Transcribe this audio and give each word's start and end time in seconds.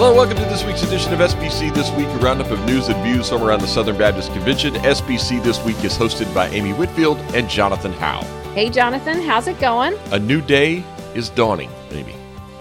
Hello, 0.00 0.14
welcome 0.14 0.38
to 0.38 0.44
this 0.44 0.64
week's 0.64 0.82
edition 0.82 1.12
of 1.12 1.18
SBC 1.18 1.74
This 1.74 1.90
Week, 1.90 2.06
a 2.06 2.16
roundup 2.20 2.50
of 2.50 2.58
news 2.64 2.88
and 2.88 3.04
views 3.04 3.28
from 3.28 3.42
around 3.42 3.60
the 3.60 3.66
Southern 3.66 3.98
Baptist 3.98 4.32
Convention. 4.32 4.72
SBC 4.76 5.44
This 5.44 5.62
Week 5.62 5.76
is 5.84 5.92
hosted 5.92 6.34
by 6.34 6.48
Amy 6.48 6.72
Whitfield 6.72 7.18
and 7.34 7.50
Jonathan 7.50 7.92
Howe. 7.92 8.22
Hey, 8.54 8.70
Jonathan, 8.70 9.20
how's 9.20 9.46
it 9.46 9.60
going? 9.60 9.92
A 10.10 10.18
new 10.18 10.40
day 10.40 10.82
is 11.14 11.28
dawning, 11.28 11.68
Amy. 11.90 12.14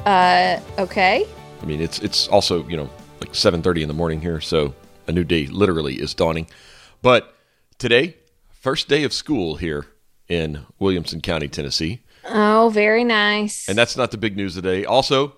Uh, 0.05 0.59
okay. 0.79 1.25
I 1.61 1.65
mean, 1.65 1.79
it's 1.79 1.99
it's 1.99 2.27
also 2.27 2.67
you 2.67 2.75
know 2.75 2.89
like 3.21 3.33
seven 3.33 3.61
thirty 3.61 3.83
in 3.83 3.87
the 3.87 3.93
morning 3.93 4.19
here, 4.19 4.41
so 4.41 4.75
a 5.07 5.13
new 5.13 5.23
day 5.23 5.47
literally 5.47 5.95
is 5.95 6.13
dawning. 6.13 6.45
But 7.01 7.33
today, 7.77 8.17
first 8.49 8.89
day 8.89 9.05
of 9.05 9.13
school 9.13 9.55
here 9.55 9.85
in 10.27 10.65
Williamson 10.77 11.21
County, 11.21 11.47
Tennessee, 11.47 12.01
Oh, 12.25 12.69
very 12.73 13.05
nice. 13.05 13.69
and 13.69 13.77
that's 13.77 13.95
not 13.95 14.11
the 14.11 14.17
big 14.17 14.35
news 14.35 14.55
today. 14.55 14.83
Also, 14.83 15.37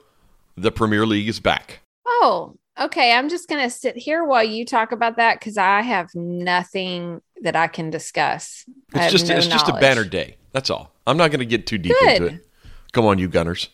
the 0.57 0.71
Premier 0.71 1.05
League 1.05 1.29
is 1.29 1.39
back. 1.39 1.80
Oh, 2.05 2.55
okay. 2.79 3.13
I'm 3.13 3.29
just 3.29 3.47
gonna 3.47 3.69
sit 3.69 3.97
here 3.97 4.23
while 4.23 4.43
you 4.43 4.65
talk 4.65 4.91
about 4.91 5.17
that 5.17 5.39
because 5.39 5.57
I 5.57 5.81
have 5.81 6.13
nothing 6.15 7.21
that 7.41 7.55
I 7.55 7.67
can 7.67 7.89
discuss. 7.89 8.65
It's 8.93 9.11
just 9.11 9.27
no 9.27 9.37
it's 9.37 9.47
just 9.47 9.69
a 9.69 9.73
banner 9.73 10.03
day. 10.03 10.37
That's 10.51 10.69
all. 10.69 10.91
I'm 11.07 11.17
not 11.17 11.31
going 11.31 11.39
to 11.39 11.45
get 11.45 11.65
too 11.65 11.77
deep 11.77 11.95
into 12.01 12.25
it. 12.25 12.45
Come 12.91 13.05
on, 13.05 13.19
you 13.19 13.27
Gunners. 13.27 13.69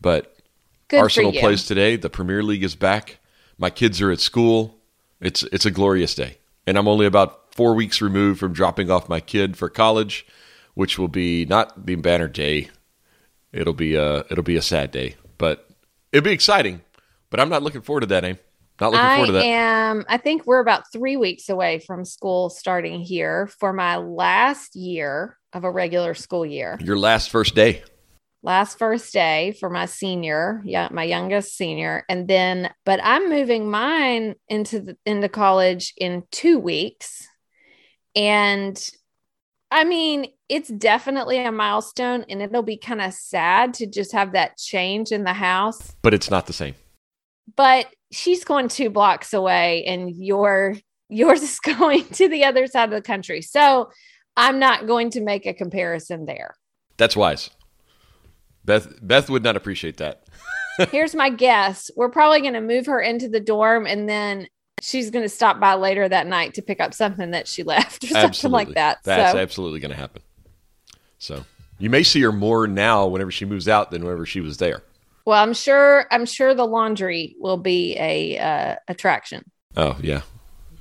But 0.00 0.34
Good 0.88 1.00
Arsenal 1.00 1.32
plays 1.32 1.66
today. 1.66 1.96
The 1.96 2.10
Premier 2.10 2.42
League 2.42 2.62
is 2.62 2.76
back. 2.76 3.18
My 3.58 3.70
kids 3.70 4.00
are 4.00 4.10
at 4.10 4.20
school. 4.20 4.78
It's 5.20 5.42
it's 5.44 5.64
a 5.64 5.70
glorious 5.70 6.14
day, 6.14 6.38
and 6.66 6.76
I'm 6.76 6.86
only 6.86 7.06
about 7.06 7.54
four 7.54 7.74
weeks 7.74 8.02
removed 8.02 8.38
from 8.38 8.52
dropping 8.52 8.90
off 8.90 9.08
my 9.08 9.20
kid 9.20 9.56
for 9.56 9.70
college, 9.70 10.26
which 10.74 10.98
will 10.98 11.08
be 11.08 11.46
not 11.46 11.86
the 11.86 11.94
banner 11.94 12.28
day. 12.28 12.68
It'll 13.52 13.72
be 13.72 13.94
a 13.94 14.18
it'll 14.30 14.44
be 14.44 14.56
a 14.56 14.62
sad 14.62 14.90
day, 14.90 15.16
but 15.38 15.66
it'll 16.12 16.24
be 16.24 16.32
exciting. 16.32 16.82
But 17.30 17.40
I'm 17.40 17.48
not 17.48 17.62
looking 17.62 17.82
forward 17.82 18.00
to 18.00 18.06
that. 18.06 18.24
Aim. 18.24 18.38
Not 18.80 18.92
looking 18.92 19.06
I 19.06 19.16
forward 19.16 19.26
to 19.26 19.32
that. 19.32 19.44
I 19.44 19.46
am. 19.46 20.04
I 20.08 20.18
think 20.18 20.46
we're 20.46 20.60
about 20.60 20.92
three 20.92 21.16
weeks 21.16 21.48
away 21.48 21.78
from 21.78 22.04
school 22.04 22.50
starting 22.50 23.00
here 23.00 23.46
for 23.58 23.72
my 23.72 23.96
last 23.96 24.76
year 24.76 25.38
of 25.52 25.64
a 25.64 25.70
regular 25.70 26.12
school 26.14 26.44
year. 26.44 26.76
Your 26.80 26.98
last 26.98 27.30
first 27.30 27.54
day. 27.54 27.82
last 28.46 28.78
first 28.78 29.12
day 29.12 29.52
for 29.58 29.68
my 29.68 29.86
senior, 29.86 30.62
yeah, 30.64 30.88
my 30.90 31.02
youngest 31.02 31.56
senior, 31.56 32.04
and 32.08 32.28
then 32.28 32.72
but 32.84 33.00
I'm 33.02 33.28
moving 33.28 33.68
mine 33.68 34.36
into 34.48 34.80
the 34.80 34.96
into 35.04 35.28
college 35.28 35.92
in 35.98 36.22
2 36.32 36.58
weeks. 36.58 37.26
And 38.14 38.80
I 39.70 39.84
mean, 39.84 40.28
it's 40.48 40.68
definitely 40.68 41.44
a 41.44 41.52
milestone 41.52 42.24
and 42.30 42.40
it'll 42.40 42.62
be 42.62 42.78
kind 42.78 43.02
of 43.02 43.12
sad 43.12 43.74
to 43.74 43.86
just 43.86 44.12
have 44.12 44.32
that 44.32 44.56
change 44.56 45.10
in 45.10 45.24
the 45.24 45.34
house, 45.34 45.94
But 46.02 46.14
it's 46.14 46.30
not 46.30 46.46
the 46.46 46.52
same. 46.52 46.74
But 47.54 47.86
she's 48.10 48.44
going 48.44 48.68
2 48.68 48.90
blocks 48.90 49.32
away 49.32 49.84
and 49.84 50.10
your 50.16 50.76
yours 51.08 51.42
is 51.42 51.60
going 51.78 52.04
to 52.08 52.28
the 52.28 52.44
other 52.44 52.66
side 52.66 52.84
of 52.84 52.94
the 52.94 53.02
country. 53.02 53.42
So, 53.42 53.90
I'm 54.36 54.58
not 54.58 54.86
going 54.86 55.10
to 55.10 55.20
make 55.22 55.46
a 55.46 55.54
comparison 55.54 56.26
there. 56.26 56.54
That's 56.98 57.16
wise. 57.16 57.50
Beth 58.64 58.88
Beth 59.00 59.30
would 59.30 59.42
not 59.42 59.56
appreciate 59.56 59.96
that. 59.98 60.24
Here's 60.90 61.14
my 61.14 61.30
guess. 61.30 61.90
We're 61.96 62.10
probably 62.10 62.40
going 62.42 62.54
to 62.54 62.60
move 62.60 62.86
her 62.86 63.00
into 63.00 63.28
the 63.28 63.40
dorm 63.40 63.86
and 63.86 64.08
then 64.08 64.48
she's 64.82 65.10
going 65.10 65.24
to 65.24 65.28
stop 65.28 65.58
by 65.58 65.74
later 65.74 66.06
that 66.08 66.26
night 66.26 66.54
to 66.54 66.62
pick 66.62 66.80
up 66.80 66.92
something 66.92 67.30
that 67.30 67.48
she 67.48 67.62
left 67.62 68.04
or 68.04 68.08
something 68.08 68.50
like 68.50 68.74
that. 68.74 68.98
That's 69.04 69.32
so, 69.32 69.38
absolutely 69.38 69.80
going 69.80 69.92
to 69.92 69.96
happen. 69.96 70.22
So 71.18 71.44
you 71.78 71.88
may 71.88 72.02
see 72.02 72.20
her 72.22 72.32
more 72.32 72.66
now 72.66 73.06
whenever 73.06 73.30
she 73.30 73.46
moves 73.46 73.68
out 73.68 73.90
than 73.90 74.04
whenever 74.04 74.26
she 74.26 74.40
was 74.40 74.58
there. 74.58 74.82
Well, 75.26 75.42
I'm 75.42 75.52
sure 75.52 76.06
I'm 76.10 76.24
sure 76.24 76.54
the 76.54 76.66
laundry 76.66 77.36
will 77.38 77.58
be 77.58 77.96
a 77.98 78.38
uh, 78.38 78.76
attraction. 78.88 79.44
Oh 79.76 79.98
yeah, 80.00 80.22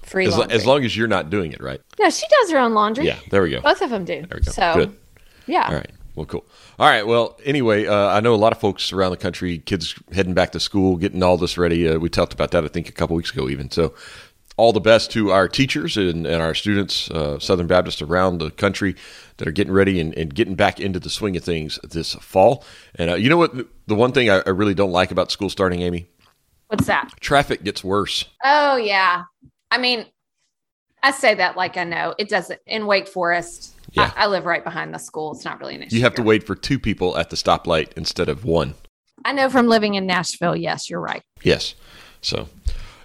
Free 0.04 0.28
as, 0.28 0.40
as 0.40 0.66
long 0.66 0.86
as 0.86 0.96
you're 0.96 1.08
not 1.08 1.30
doing 1.30 1.52
it, 1.52 1.62
right? 1.62 1.82
no, 2.00 2.10
she 2.10 2.26
does 2.30 2.52
her 2.52 2.60
own 2.60 2.74
laundry. 2.74 3.06
Yeah, 3.06 3.18
there 3.32 3.42
we 3.42 3.50
go. 3.50 3.62
Both 3.62 3.82
of 3.82 3.90
them 3.90 4.06
do. 4.06 4.22
There 4.22 4.38
we 4.40 4.46
go. 4.46 4.52
So, 4.52 4.74
Good. 4.76 4.98
yeah. 5.48 5.68
All 5.68 5.74
right. 5.74 5.92
Well, 6.16 6.26
cool. 6.28 6.46
All 6.80 6.88
right. 6.88 7.06
Well, 7.06 7.38
anyway, 7.44 7.88
uh, 7.88 8.08
I 8.08 8.22
know 8.22 8.34
a 8.34 8.38
lot 8.38 8.54
of 8.54 8.60
folks 8.60 8.94
around 8.94 9.12
the 9.12 9.18
country, 9.18 9.58
kids 9.58 9.96
heading 10.14 10.34
back 10.34 10.54
to 10.54 10.62
school, 10.62 10.96
getting 10.96 11.22
all 11.24 11.38
this 11.38 11.58
ready. 11.58 11.90
Uh, 11.90 11.98
we 11.98 12.08
talked 12.08 12.32
about 12.34 12.52
that, 12.52 12.64
I 12.64 12.70
think, 12.70 12.88
a 12.88 12.94
couple 12.94 13.18
weeks 13.18 13.32
ago, 13.32 13.50
even. 13.50 13.70
So, 13.70 13.94
all 14.58 14.72
the 14.72 14.80
best 14.80 15.12
to 15.12 15.32
our 15.32 15.50
teachers 15.50 15.98
and, 15.98 16.26
and 16.26 16.42
our 16.42 16.56
students, 16.56 17.12
uh, 17.12 17.40
Southern 17.40 17.68
Baptists 17.68 18.02
around 18.02 18.38
the 18.38 18.52
country 18.52 18.96
that 19.38 19.48
are 19.48 19.52
getting 19.52 19.74
ready 19.74 20.00
and, 20.00 20.14
and 20.14 20.34
getting 20.34 20.56
back 20.56 20.80
into 20.80 21.00
the 21.00 21.10
swing 21.10 21.36
of 21.36 21.44
things 21.44 21.78
this 21.84 22.14
fall. 22.16 22.64
And 22.96 23.10
uh, 23.10 23.16
you 23.16 23.30
know 23.30 23.38
what? 23.38 23.54
The 23.88 23.96
one 23.96 24.12
thing 24.12 24.30
I, 24.30 24.42
I 24.46 24.50
really 24.50 24.74
don't 24.74 24.92
like 24.92 25.12
about 25.12 25.32
school 25.32 25.50
starting, 25.50 25.82
Amy, 25.82 26.08
What's 26.68 26.88
that? 26.88 27.10
traffic 27.20 27.64
gets 27.64 27.84
worse. 27.84 28.26
Oh, 28.44 28.76
yeah. 28.78 29.24
I 29.70 29.78
mean, 29.78 30.06
I 31.04 31.12
say 31.12 31.36
that 31.36 31.56
like 31.56 31.78
I 31.78 31.84
know 31.84 32.16
it 32.18 32.30
doesn't. 32.30 32.60
In 32.66 32.88
Wake 32.88 33.08
Forest, 33.08 33.76
Yeah. 33.92 34.12
I, 34.16 34.24
I 34.24 34.28
live 34.28 34.46
right 34.46 34.64
behind 34.64 34.94
the 34.94 34.98
school. 34.98 35.34
It's 35.34 35.46
not 35.46 35.60
really 35.60 35.76
an 35.76 35.84
issue. 35.84 35.96
You 35.98 36.02
have 36.04 36.16
to 36.16 36.24
wait 36.24 36.44
for 36.46 36.56
two 36.56 36.80
people 36.80 37.18
at 37.18 37.30
the 37.30 37.36
stoplight 37.36 37.92
instead 37.96 38.28
of 38.30 38.44
one. 38.46 38.74
I 39.24 39.32
know 39.34 39.50
from 39.50 39.68
living 39.68 39.94
in 39.96 40.06
Nashville. 40.08 40.56
Yes, 40.56 40.90
you're 40.90 41.00
right. 41.00 41.22
Yes. 41.44 41.76
So, 42.22 42.50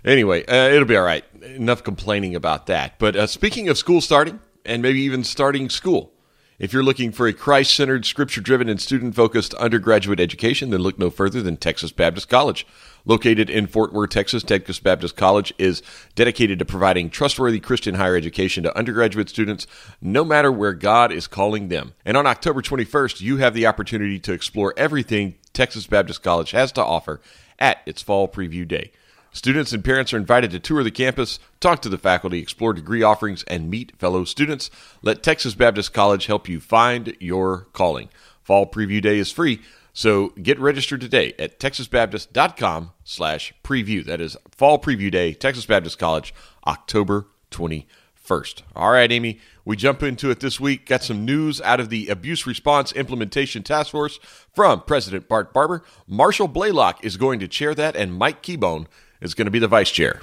anyway, 0.04 0.44
uh, 0.46 0.68
it'll 0.70 0.84
be 0.88 0.96
all 0.96 1.04
right. 1.04 1.24
Enough 1.42 1.82
complaining 1.84 2.34
about 2.34 2.66
that. 2.66 2.98
But 2.98 3.16
uh, 3.16 3.26
speaking 3.26 3.68
of 3.68 3.76
school 3.78 4.00
starting, 4.00 4.40
and 4.64 4.82
maybe 4.82 5.00
even 5.00 5.24
starting 5.24 5.68
school, 5.70 6.12
if 6.60 6.74
you're 6.74 6.82
looking 6.82 7.10
for 7.10 7.26
a 7.26 7.32
Christ 7.32 7.74
centered, 7.74 8.04
scripture 8.04 8.42
driven, 8.42 8.68
and 8.68 8.78
student 8.78 9.14
focused 9.14 9.54
undergraduate 9.54 10.20
education, 10.20 10.68
then 10.68 10.82
look 10.82 10.98
no 10.98 11.08
further 11.08 11.40
than 11.40 11.56
Texas 11.56 11.90
Baptist 11.90 12.28
College. 12.28 12.66
Located 13.06 13.48
in 13.48 13.66
Fort 13.66 13.94
Worth, 13.94 14.10
Texas, 14.10 14.42
Texas 14.42 14.78
Baptist 14.78 15.16
College 15.16 15.54
is 15.56 15.82
dedicated 16.14 16.58
to 16.58 16.66
providing 16.66 17.08
trustworthy 17.08 17.60
Christian 17.60 17.94
higher 17.94 18.14
education 18.14 18.62
to 18.64 18.76
undergraduate 18.76 19.30
students, 19.30 19.66
no 20.02 20.22
matter 20.22 20.52
where 20.52 20.74
God 20.74 21.10
is 21.10 21.26
calling 21.26 21.68
them. 21.68 21.94
And 22.04 22.14
on 22.14 22.26
October 22.26 22.60
21st, 22.60 23.22
you 23.22 23.38
have 23.38 23.54
the 23.54 23.66
opportunity 23.66 24.18
to 24.18 24.34
explore 24.34 24.74
everything 24.76 25.36
Texas 25.54 25.86
Baptist 25.86 26.22
College 26.22 26.50
has 26.50 26.72
to 26.72 26.84
offer 26.84 27.22
at 27.58 27.78
its 27.86 28.02
Fall 28.02 28.28
Preview 28.28 28.68
Day. 28.68 28.92
Students 29.32 29.72
and 29.72 29.84
parents 29.84 30.12
are 30.12 30.16
invited 30.16 30.50
to 30.50 30.58
tour 30.58 30.82
the 30.82 30.90
campus, 30.90 31.38
talk 31.60 31.80
to 31.82 31.88
the 31.88 31.98
faculty, 31.98 32.40
explore 32.40 32.72
degree 32.72 33.02
offerings, 33.02 33.44
and 33.44 33.70
meet 33.70 33.96
fellow 33.96 34.24
students. 34.24 34.70
Let 35.02 35.22
Texas 35.22 35.54
Baptist 35.54 35.92
College 35.92 36.26
help 36.26 36.48
you 36.48 36.58
find 36.58 37.16
your 37.20 37.68
calling. 37.72 38.08
Fall 38.42 38.66
Preview 38.66 39.00
Day 39.00 39.18
is 39.18 39.30
free, 39.30 39.60
so 39.92 40.30
get 40.30 40.58
registered 40.58 41.00
today 41.00 41.34
at 41.38 41.60
texasbaptist.com 41.60 42.90
slash 43.04 43.54
preview. 43.62 44.04
That 44.04 44.20
is 44.20 44.36
Fall 44.50 44.80
Preview 44.80 45.12
Day, 45.12 45.32
Texas 45.32 45.66
Baptist 45.66 46.00
College, 46.00 46.34
October 46.66 47.28
21st. 47.52 48.62
All 48.74 48.90
right, 48.90 49.12
Amy, 49.12 49.38
we 49.64 49.76
jump 49.76 50.02
into 50.02 50.30
it 50.30 50.40
this 50.40 50.58
week. 50.58 50.86
Got 50.86 51.04
some 51.04 51.24
news 51.24 51.60
out 51.60 51.78
of 51.78 51.88
the 51.88 52.08
Abuse 52.08 52.48
Response 52.48 52.90
Implementation 52.92 53.62
Task 53.62 53.92
Force 53.92 54.18
from 54.52 54.82
President 54.82 55.28
Bart 55.28 55.52
Barber. 55.52 55.84
Marshall 56.08 56.48
Blalock 56.48 56.96
is 57.04 57.16
going 57.16 57.38
to 57.38 57.46
chair 57.46 57.76
that, 57.76 57.94
and 57.94 58.12
Mike 58.12 58.42
Keahbone 58.42 58.86
is 59.20 59.34
going 59.34 59.46
to 59.46 59.50
be 59.50 59.58
the 59.58 59.68
vice 59.68 59.90
chair. 59.90 60.20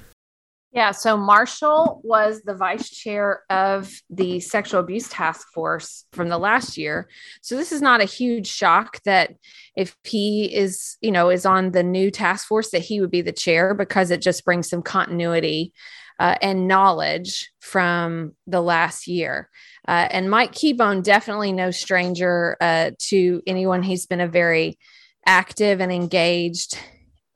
Yeah, 0.74 0.92
so 0.92 1.18
Marshall 1.18 2.02
was 2.04 2.42
the 2.44 2.54
vice 2.54 2.90
chair 2.90 3.44
of 3.50 3.92
the 4.10 4.40
sexual 4.42 4.82
abuse 4.82 5.08
task 5.08 5.48
force 5.54 6.06
from 6.12 6.28
the 6.28 6.38
last 6.38 6.78
year. 6.78 7.10
So 7.42 7.56
this 7.56 7.72
is 7.72 7.82
not 7.82 8.02
a 8.02 8.06
huge 8.06 8.48
shock 8.48 9.02
that 9.04 9.34
if 9.76 9.96
he 10.04 10.54
is, 10.54 10.98
you 11.02 11.12
know, 11.12 11.30
is 11.30 11.46
on 11.46 11.72
the 11.72 11.84
new 11.84 12.12
task 12.12 12.48
force 12.48 12.70
that 12.72 12.84
he 12.84 13.00
would 13.00 13.10
be 13.10 13.22
the 13.22 13.32
chair 13.32 13.74
because 13.74 14.12
it 14.12 14.22
just 14.22 14.44
brings 14.44 14.70
some 14.70 14.82
continuity 14.82 15.74
uh, 16.20 16.36
and 16.42 16.68
knowledge 16.68 17.50
from 17.60 18.34
the 18.46 18.62
last 18.62 19.08
year. 19.08 19.50
Uh, 19.88 20.08
and 20.12 20.30
Mike 20.30 20.52
Keahbone 20.52 21.02
definitely 21.02 21.54
no 21.54 21.72
stranger 21.72 22.58
uh, 22.60 22.92
to 23.00 23.42
anyone. 23.48 23.84
He's 23.84 24.06
been 24.06 24.22
a 24.22 24.28
very 24.28 24.78
active 25.26 25.80
and 25.80 25.92
engaged 25.92 26.78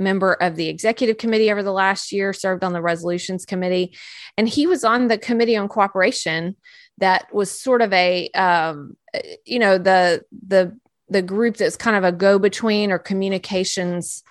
member 0.01 0.33
of 0.33 0.55
the 0.55 0.67
executive 0.67 1.17
committee 1.17 1.51
over 1.51 1.63
the 1.63 1.71
last 1.71 2.11
year, 2.11 2.33
served 2.33 2.63
on 2.63 2.73
the 2.73 2.81
resolutions 2.81 3.45
committee, 3.45 3.95
and 4.37 4.49
he 4.49 4.67
was 4.67 4.83
on 4.83 5.07
the 5.07 5.17
committee 5.17 5.55
on 5.55 5.67
cooperation 5.67 6.55
that 6.97 7.33
was 7.33 7.49
sort 7.51 7.81
of 7.81 7.91
a 7.93 8.29
um, 8.35 8.95
you 9.45 9.59
know 9.59 9.77
the 9.77 10.23
the 10.47 10.77
the 11.09 11.21
group 11.21 11.57
that's 11.57 11.75
kind 11.75 11.97
of 11.97 12.03
a 12.03 12.11
go 12.11 12.39
between 12.39 12.91
or 12.91 12.99
communications 12.99 14.23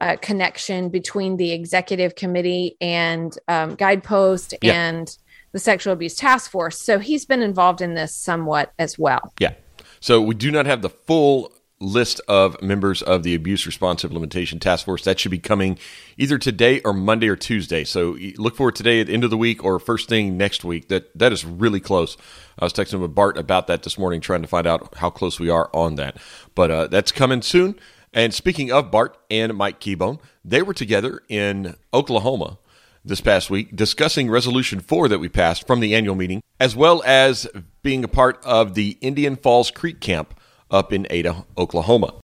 uh, 0.00 0.16
connection 0.20 0.90
between 0.90 1.36
the 1.38 1.52
executive 1.52 2.14
committee 2.14 2.76
and 2.80 3.38
um, 3.48 3.74
guidepost 3.74 4.54
Yeah. 4.60 4.74
and 4.74 5.16
the 5.52 5.58
sexual 5.58 5.94
abuse 5.94 6.14
task 6.14 6.50
force 6.50 6.78
so 6.78 6.98
he's 6.98 7.24
been 7.24 7.40
involved 7.40 7.80
in 7.80 7.94
this 7.94 8.14
somewhat 8.14 8.72
as 8.78 8.98
well 8.98 9.32
Yeah. 9.40 9.54
So 10.00 10.20
we 10.20 10.34
do 10.34 10.50
not 10.50 10.66
have 10.66 10.82
the 10.82 10.90
full 10.90 11.52
list 11.78 12.20
of 12.26 12.60
members 12.62 13.02
of 13.02 13.22
the 13.22 13.34
Abuse 13.34 13.66
Response 13.66 14.04
Implementation 14.04 14.58
Task 14.58 14.84
Force. 14.84 15.04
That 15.04 15.20
should 15.20 15.30
be 15.30 15.38
coming 15.38 15.78
either 16.16 16.38
today 16.38 16.80
or 16.84 16.92
Monday 16.92 17.28
or 17.28 17.36
Tuesday. 17.36 17.84
So 17.84 18.16
look 18.36 18.56
for 18.56 18.70
it 18.70 18.74
today 18.74 19.00
at 19.00 19.08
the 19.08 19.14
end 19.14 19.24
of 19.24 19.30
the 19.30 19.36
week 19.36 19.62
or 19.62 19.78
first 19.78 20.08
thing 20.08 20.36
next 20.36 20.64
week. 20.64 20.88
That 20.88 21.16
that 21.18 21.32
is 21.32 21.44
really 21.44 21.80
close. 21.80 22.16
I 22.58 22.64
was 22.64 22.72
texting 22.72 23.00
with 23.00 23.14
Bart 23.14 23.36
about 23.36 23.66
that 23.66 23.82
this 23.82 23.98
morning, 23.98 24.20
trying 24.20 24.42
to 24.42 24.48
find 24.48 24.66
out 24.66 24.94
how 24.96 25.10
close 25.10 25.38
we 25.38 25.50
are 25.50 25.70
on 25.74 25.96
that. 25.96 26.16
But 26.54 26.70
uh, 26.70 26.86
that's 26.88 27.12
coming 27.12 27.42
soon. 27.42 27.78
And 28.12 28.32
speaking 28.32 28.72
of 28.72 28.90
Bart 28.90 29.18
and 29.30 29.54
Mike 29.54 29.78
Keahbone, 29.78 30.20
they 30.42 30.62
were 30.62 30.72
together 30.72 31.22
in 31.28 31.76
Oklahoma 31.92 32.58
this 33.04 33.20
past 33.20 33.50
week 33.50 33.76
discussing 33.76 34.30
Resolution 34.30 34.80
4 34.80 35.08
that 35.08 35.18
we 35.18 35.28
passed 35.28 35.66
from 35.66 35.80
the 35.80 35.94
annual 35.94 36.16
meeting, 36.16 36.42
as 36.58 36.74
well 36.74 37.02
as 37.04 37.46
being 37.82 38.02
a 38.02 38.08
part 38.08 38.42
of 38.44 38.74
the 38.74 38.98
Indian 39.00 39.36
Falls 39.36 39.70
Creek 39.70 40.00
Camp 40.00 40.38
up 40.70 40.92
in 40.92 41.06
Ada, 41.10 41.44
Oklahoma. 41.56 42.20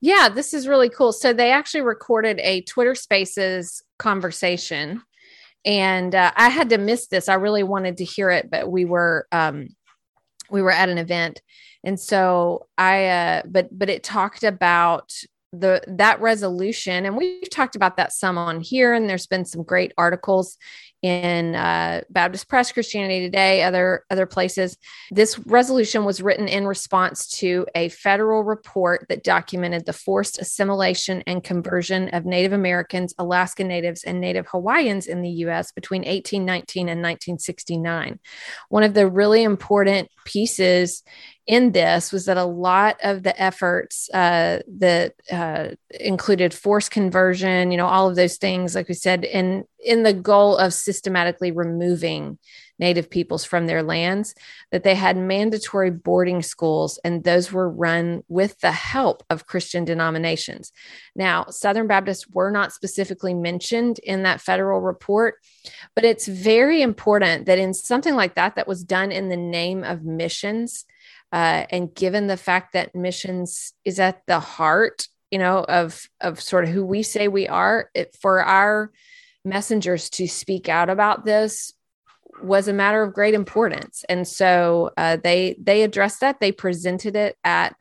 Yeah, 0.00 0.28
this 0.28 0.52
is 0.52 0.68
really 0.68 0.88
cool. 0.88 1.12
So 1.12 1.32
they 1.32 1.50
actually 1.50 1.80
recorded 1.80 2.38
a 2.40 2.60
Twitter 2.62 2.94
Spaces 2.94 3.82
conversation, 3.98 5.02
and 5.64 6.14
uh, 6.14 6.32
I 6.36 6.48
had 6.48 6.68
to 6.70 6.78
miss 6.78 7.08
this. 7.08 7.28
I 7.28 7.34
really 7.34 7.62
wanted 7.62 7.96
to 7.98 8.04
hear 8.04 8.30
it, 8.30 8.50
but 8.50 8.70
we 8.70 8.84
were 8.84 9.26
um, 9.32 9.68
we 10.50 10.62
were 10.62 10.70
at 10.70 10.88
an 10.88 10.98
event, 10.98 11.40
and 11.82 11.98
so 11.98 12.66
I. 12.76 13.06
Uh, 13.06 13.42
but 13.46 13.76
but 13.76 13.88
it 13.88 14.04
talked 14.04 14.44
about 14.44 15.12
the 15.60 15.82
that 15.86 16.20
resolution 16.20 17.06
and 17.06 17.16
we've 17.16 17.50
talked 17.50 17.76
about 17.76 17.96
that 17.96 18.12
some 18.12 18.38
on 18.38 18.60
here 18.60 18.92
and 18.92 19.08
there's 19.08 19.26
been 19.26 19.44
some 19.44 19.62
great 19.62 19.92
articles 19.96 20.58
in 21.02 21.54
uh, 21.54 22.00
baptist 22.10 22.48
press 22.48 22.72
christianity 22.72 23.20
today 23.20 23.62
other 23.62 24.04
other 24.10 24.26
places. 24.26 24.76
This 25.10 25.38
resolution 25.40 26.04
was 26.04 26.22
written 26.22 26.48
in 26.48 26.66
response 26.66 27.28
to 27.38 27.66
a 27.74 27.90
federal 27.90 28.42
report 28.42 29.06
that 29.08 29.22
documented 29.22 29.86
the 29.86 29.92
forced 29.92 30.38
assimilation 30.38 31.22
and 31.26 31.44
conversion 31.44 32.08
of 32.10 32.24
native 32.24 32.52
americans 32.52 33.14
alaska 33.18 33.62
natives 33.62 34.04
and 34.04 34.20
native 34.20 34.46
hawaiians 34.48 35.06
in 35.06 35.22
the 35.22 35.30
us 35.30 35.72
between 35.72 36.00
1819 36.02 36.88
and 36.88 37.02
1969 37.02 38.18
one 38.68 38.82
of 38.82 38.94
the 38.94 39.08
really 39.08 39.42
important 39.42 40.08
pieces 40.24 41.02
in 41.46 41.72
this 41.72 42.12
was 42.12 42.26
that 42.26 42.36
a 42.36 42.44
lot 42.44 42.96
of 43.02 43.22
the 43.22 43.40
efforts 43.40 44.10
uh, 44.12 44.60
that 44.78 45.14
uh, 45.30 45.68
included 46.00 46.52
force 46.52 46.88
conversion, 46.88 47.70
you 47.70 47.76
know, 47.76 47.86
all 47.86 48.08
of 48.08 48.16
those 48.16 48.36
things, 48.36 48.74
like 48.74 48.88
we 48.88 48.94
said, 48.94 49.24
in 49.24 49.64
in 49.84 50.02
the 50.02 50.12
goal 50.12 50.56
of 50.56 50.74
systematically 50.74 51.52
removing 51.52 52.38
Native 52.78 53.08
peoples 53.08 53.44
from 53.44 53.66
their 53.66 53.82
lands, 53.82 54.34
that 54.70 54.82
they 54.82 54.96
had 54.96 55.16
mandatory 55.16 55.90
boarding 55.90 56.42
schools, 56.42 56.98
and 57.04 57.22
those 57.22 57.52
were 57.52 57.70
run 57.70 58.22
with 58.28 58.58
the 58.60 58.72
help 58.72 59.22
of 59.30 59.46
Christian 59.46 59.84
denominations. 59.84 60.72
Now, 61.14 61.46
Southern 61.48 61.86
Baptists 61.86 62.28
were 62.28 62.50
not 62.50 62.72
specifically 62.72 63.32
mentioned 63.32 63.98
in 64.00 64.24
that 64.24 64.42
federal 64.42 64.80
report, 64.80 65.36
but 65.94 66.04
it's 66.04 66.26
very 66.26 66.82
important 66.82 67.46
that 67.46 67.58
in 67.58 67.72
something 67.72 68.14
like 68.14 68.34
that, 68.34 68.56
that 68.56 68.68
was 68.68 68.84
done 68.84 69.10
in 69.10 69.28
the 69.28 69.36
name 69.36 69.82
of 69.82 70.04
missions 70.04 70.84
uh, 71.32 71.64
and 71.70 71.94
given 71.94 72.26
the 72.26 72.36
fact 72.36 72.72
that 72.72 72.94
missions 72.94 73.72
is 73.84 73.98
at 73.98 74.22
the 74.26 74.40
heart, 74.40 75.08
you 75.30 75.38
know, 75.38 75.64
of 75.64 76.08
of 76.20 76.40
sort 76.40 76.64
of 76.64 76.70
who 76.70 76.84
we 76.84 77.02
say 77.02 77.28
we 77.28 77.48
are, 77.48 77.90
it, 77.94 78.16
for 78.20 78.42
our 78.42 78.92
messengers 79.44 80.10
to 80.10 80.26
speak 80.26 80.68
out 80.68 80.90
about 80.90 81.24
this 81.24 81.72
was 82.42 82.68
a 82.68 82.72
matter 82.72 83.02
of 83.02 83.14
great 83.14 83.34
importance. 83.34 84.04
And 84.08 84.26
so 84.26 84.90
uh, 84.96 85.16
they 85.22 85.56
they 85.60 85.82
addressed 85.82 86.20
that. 86.20 86.40
They 86.40 86.52
presented 86.52 87.16
it 87.16 87.36
at 87.44 87.74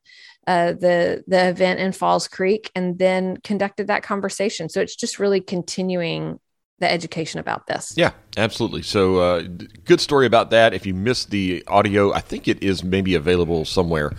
uh, 0.47 0.73
the 0.73 1.23
the 1.27 1.49
event 1.49 1.79
in 1.79 1.91
Falls 1.91 2.27
Creek, 2.27 2.71
and 2.75 2.97
then 2.97 3.37
conducted 3.37 3.87
that 3.87 4.03
conversation. 4.03 4.69
So 4.69 4.81
it's 4.81 4.95
just 4.95 5.19
really 5.19 5.41
continuing 5.41 6.39
the 6.79 6.91
education 6.91 7.39
about 7.39 7.67
this. 7.67 7.93
Yeah, 7.95 8.11
absolutely. 8.35 8.81
So, 8.81 9.17
uh, 9.17 9.43
good 9.85 10.01
story 10.01 10.25
about 10.25 10.49
that. 10.49 10.73
If 10.73 10.85
you 10.85 10.93
missed 10.93 11.29
the 11.29 11.63
audio, 11.67 12.11
I 12.11 12.19
think 12.19 12.47
it 12.47 12.61
is 12.61 12.83
maybe 12.83 13.15
available 13.15 13.63
somewhere. 13.63 14.13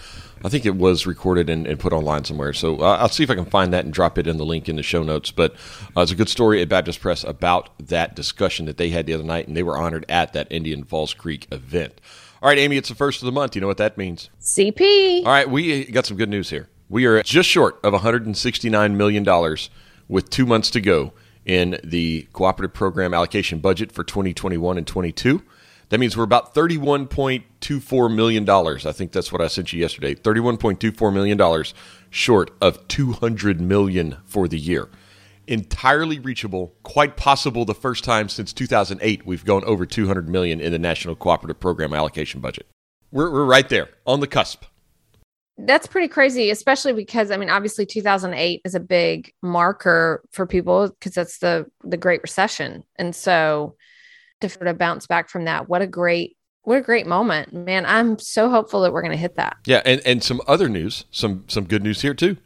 I 0.44 0.48
think 0.48 0.64
it 0.64 0.76
was 0.76 1.06
recorded 1.06 1.50
and, 1.50 1.66
and 1.66 1.78
put 1.78 1.92
online 1.92 2.24
somewhere. 2.24 2.52
So, 2.52 2.80
uh, 2.80 2.96
I'll 2.96 3.08
see 3.08 3.24
if 3.24 3.30
I 3.30 3.34
can 3.34 3.44
find 3.44 3.72
that 3.74 3.84
and 3.84 3.92
drop 3.92 4.16
it 4.16 4.26
in 4.26 4.38
the 4.38 4.44
link 4.44 4.68
in 4.68 4.76
the 4.76 4.82
show 4.82 5.02
notes. 5.02 5.30
But 5.30 5.54
uh, 5.96 6.00
it's 6.00 6.12
a 6.12 6.16
good 6.16 6.30
story 6.30 6.62
at 6.62 6.68
Baptist 6.68 7.00
Press 7.00 7.24
about 7.24 7.70
that 7.78 8.16
discussion 8.16 8.64
that 8.66 8.78
they 8.78 8.88
had 8.88 9.06
the 9.06 9.12
other 9.12 9.24
night, 9.24 9.48
and 9.48 9.56
they 9.56 9.62
were 9.62 9.76
honored 9.76 10.06
at 10.08 10.32
that 10.32 10.46
Indian 10.50 10.84
Falls 10.84 11.12
Creek 11.12 11.46
event. 11.52 12.00
All 12.42 12.48
right, 12.48 12.58
Amy, 12.58 12.76
it's 12.78 12.88
the 12.88 12.94
first 12.94 13.20
of 13.20 13.26
the 13.26 13.32
month. 13.32 13.54
You 13.54 13.60
know 13.60 13.66
what 13.66 13.78
that 13.78 13.98
means? 13.98 14.30
CP. 14.40 15.24
All 15.24 15.32
right, 15.32 15.48
we 15.48 15.84
got 15.86 16.06
some 16.06 16.16
good 16.16 16.28
news 16.30 16.48
here. 16.48 16.68
We 16.88 17.04
are 17.04 17.22
just 17.22 17.48
short 17.48 17.80
of 17.82 17.92
$169 17.92 18.94
million 18.94 19.56
with 20.08 20.30
two 20.30 20.46
months 20.46 20.70
to 20.70 20.80
go 20.80 21.12
in 21.46 21.78
the 21.82 22.26
cooperative 22.32 22.74
program 22.74 23.14
allocation 23.14 23.60
budget 23.60 23.92
for 23.92 24.04
2021 24.04 24.76
and 24.76 24.86
22. 24.86 25.42
That 25.88 26.00
means 26.00 26.16
we're 26.16 26.24
about 26.24 26.52
$31.24 26.54 28.14
million. 28.14 28.50
I 28.50 28.92
think 28.92 29.12
that's 29.12 29.30
what 29.30 29.40
I 29.40 29.46
sent 29.46 29.72
you 29.72 29.80
yesterday. 29.80 30.16
$31.24 30.16 31.14
million 31.14 31.64
short 32.10 32.50
of 32.60 32.86
200 32.88 33.60
million 33.60 34.16
for 34.24 34.48
the 34.48 34.58
year. 34.58 34.88
Entirely 35.46 36.18
reachable, 36.18 36.74
quite 36.82 37.16
possible 37.16 37.64
the 37.64 37.74
first 37.74 38.02
time 38.02 38.28
since 38.28 38.52
2008 38.52 39.24
we've 39.24 39.44
gone 39.44 39.62
over 39.64 39.86
200 39.86 40.28
million 40.28 40.60
in 40.60 40.72
the 40.72 40.78
National 40.78 41.14
Cooperative 41.14 41.60
Program 41.60 41.92
allocation 41.92 42.40
budget. 42.40 42.66
We're, 43.12 43.30
we're 43.30 43.44
right 43.44 43.68
there 43.68 43.88
on 44.04 44.18
the 44.18 44.26
cusp 44.26 44.64
that's 45.58 45.86
pretty 45.86 46.08
crazy, 46.08 46.50
especially 46.50 46.92
because 46.92 47.30
I 47.30 47.36
mean, 47.36 47.48
obviously, 47.50 47.86
2008 47.86 48.62
is 48.64 48.74
a 48.74 48.80
big 48.80 49.32
marker 49.42 50.22
for 50.32 50.46
people 50.46 50.88
because 50.88 51.14
that's 51.14 51.38
the 51.38 51.66
the 51.82 51.96
Great 51.96 52.22
Recession, 52.22 52.84
and 52.96 53.14
so 53.14 53.76
to 54.40 54.48
sort 54.48 54.66
of 54.66 54.76
bounce 54.76 55.06
back 55.06 55.30
from 55.30 55.44
that, 55.44 55.68
what 55.68 55.80
a 55.80 55.86
great 55.86 56.36
what 56.62 56.78
a 56.78 56.82
great 56.82 57.06
moment, 57.06 57.54
man! 57.54 57.86
I'm 57.86 58.18
so 58.18 58.50
hopeful 58.50 58.82
that 58.82 58.92
we're 58.92 59.02
going 59.02 59.12
to 59.12 59.18
hit 59.18 59.36
that. 59.36 59.56
Yeah, 59.64 59.82
and 59.86 60.02
and 60.04 60.22
some 60.22 60.42
other 60.46 60.68
news, 60.68 61.04
some 61.10 61.44
some 61.48 61.64
good 61.64 61.82
news 61.82 62.02
here 62.02 62.14
too. 62.14 62.36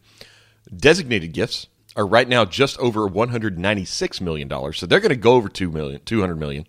Designated 0.75 1.33
gifts 1.33 1.67
are 1.97 2.07
right 2.07 2.29
now 2.29 2.45
just 2.45 2.79
over 2.79 3.09
196 3.09 4.21
million 4.21 4.47
dollars, 4.47 4.79
so 4.79 4.87
they're 4.87 5.01
going 5.01 5.11
to 5.11 5.17
go 5.17 5.35
over 5.35 5.49
two 5.49 5.71
million, 5.71 6.01
200 6.05 6.37
million 6.37 6.67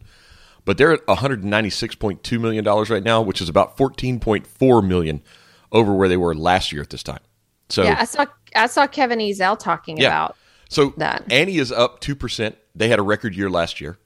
but 0.64 0.78
they're 0.78 0.92
at 0.92 1.06
196.2 1.08 2.40
million 2.40 2.64
dollars 2.64 2.90
right 2.92 3.04
now, 3.04 3.20
which 3.20 3.42
is 3.42 3.50
about 3.50 3.78
14.4 3.78 4.88
million 4.88 5.24
over 5.72 5.94
where 5.94 6.10
they 6.10 6.18
were 6.18 6.36
last 6.36 6.72
year 6.72 6.82
at 6.82 6.90
this 6.90 7.04
time. 7.04 7.22
So 7.70 7.84
yeah, 7.84 7.98
I 8.00 8.06
saw 8.06 8.26
I 8.56 8.68
saw 8.68 8.88
Kevin 8.88 9.20
Ezell 9.20 9.58
talking 9.58 9.98
yeah. 9.98 10.08
about 10.08 10.36
so 10.70 10.94
that. 10.98 11.24
Annie 11.32 11.58
is 11.58 11.72
up 11.72 12.00
two 12.00 12.16
percent. 12.16 12.58
They 12.76 12.90
had 12.90 13.00
a 13.00 13.04
record 13.04 13.36
year 13.36 13.50
last 13.50 13.82
year. 13.82 13.98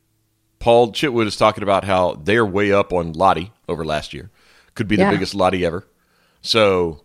Paul 0.60 0.92
Chitwood 0.92 1.28
is 1.28 1.36
talking 1.36 1.64
about 1.64 1.84
how 1.84 2.14
they 2.14 2.38
are 2.38 2.46
way 2.46 2.72
up 2.72 2.92
on 2.92 3.14
Lottie 3.14 3.52
over 3.68 3.86
last 3.86 4.14
year. 4.14 4.32
Could 4.74 4.88
be 4.88 4.96
the 4.96 5.06
biggest 5.06 5.36
Lottie 5.36 5.64
ever. 5.66 5.86
So, 6.42 7.04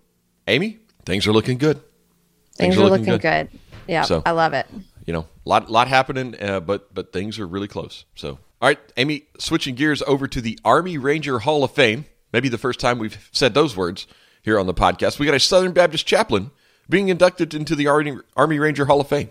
Amy, 0.49 0.79
things 1.05 1.27
are 1.27 1.33
looking 1.33 1.59
good. 1.59 1.77
Things, 1.77 2.75
things 2.75 2.77
are, 2.79 2.85
looking, 2.85 3.07
looking 3.07 3.21
good. 3.21 3.51
good. 3.51 3.61
Yeah, 3.87 4.03
so, 4.03 4.23
I 4.25 4.31
love 4.33 4.55
it. 4.55 4.67
You 5.07 5.13
know, 5.13 5.27
lot 5.45 5.71
lot 5.71 5.89
happening, 5.89 6.41
uh, 6.41 6.61
but 6.61 6.93
but 6.95 7.13
things 7.13 7.39
are 7.39 7.47
really 7.47 7.69
close. 7.69 8.05
So, 8.15 8.39
all 8.61 8.69
right, 8.69 8.79
Amy, 8.97 9.25
switching 9.39 9.75
gears 9.75 10.03
over 10.07 10.27
to 10.29 10.41
the 10.41 10.59
Army 10.65 10.99
Ranger 10.99 11.41
Hall 11.41 11.65
of 11.65 11.73
Fame. 11.73 12.07
Maybe 12.33 12.49
the 12.49 12.59
first 12.59 12.81
time 12.81 12.99
we've 12.99 13.29
said 13.33 13.55
those 13.55 13.77
words 13.77 14.07
here 14.43 14.59
on 14.59 14.67
the 14.67 14.75
podcast. 14.75 15.19
We 15.19 15.27
got 15.27 15.35
a 15.35 15.41
Southern 15.41 15.73
Baptist 15.73 16.07
chaplain 16.07 16.51
being 16.89 17.09
inducted 17.09 17.55
into 17.55 17.77
the 17.77 17.87
Army, 17.87 18.59
Ranger 18.59 18.87
Hall 18.87 19.01
of 19.01 19.09
Fame. 19.09 19.31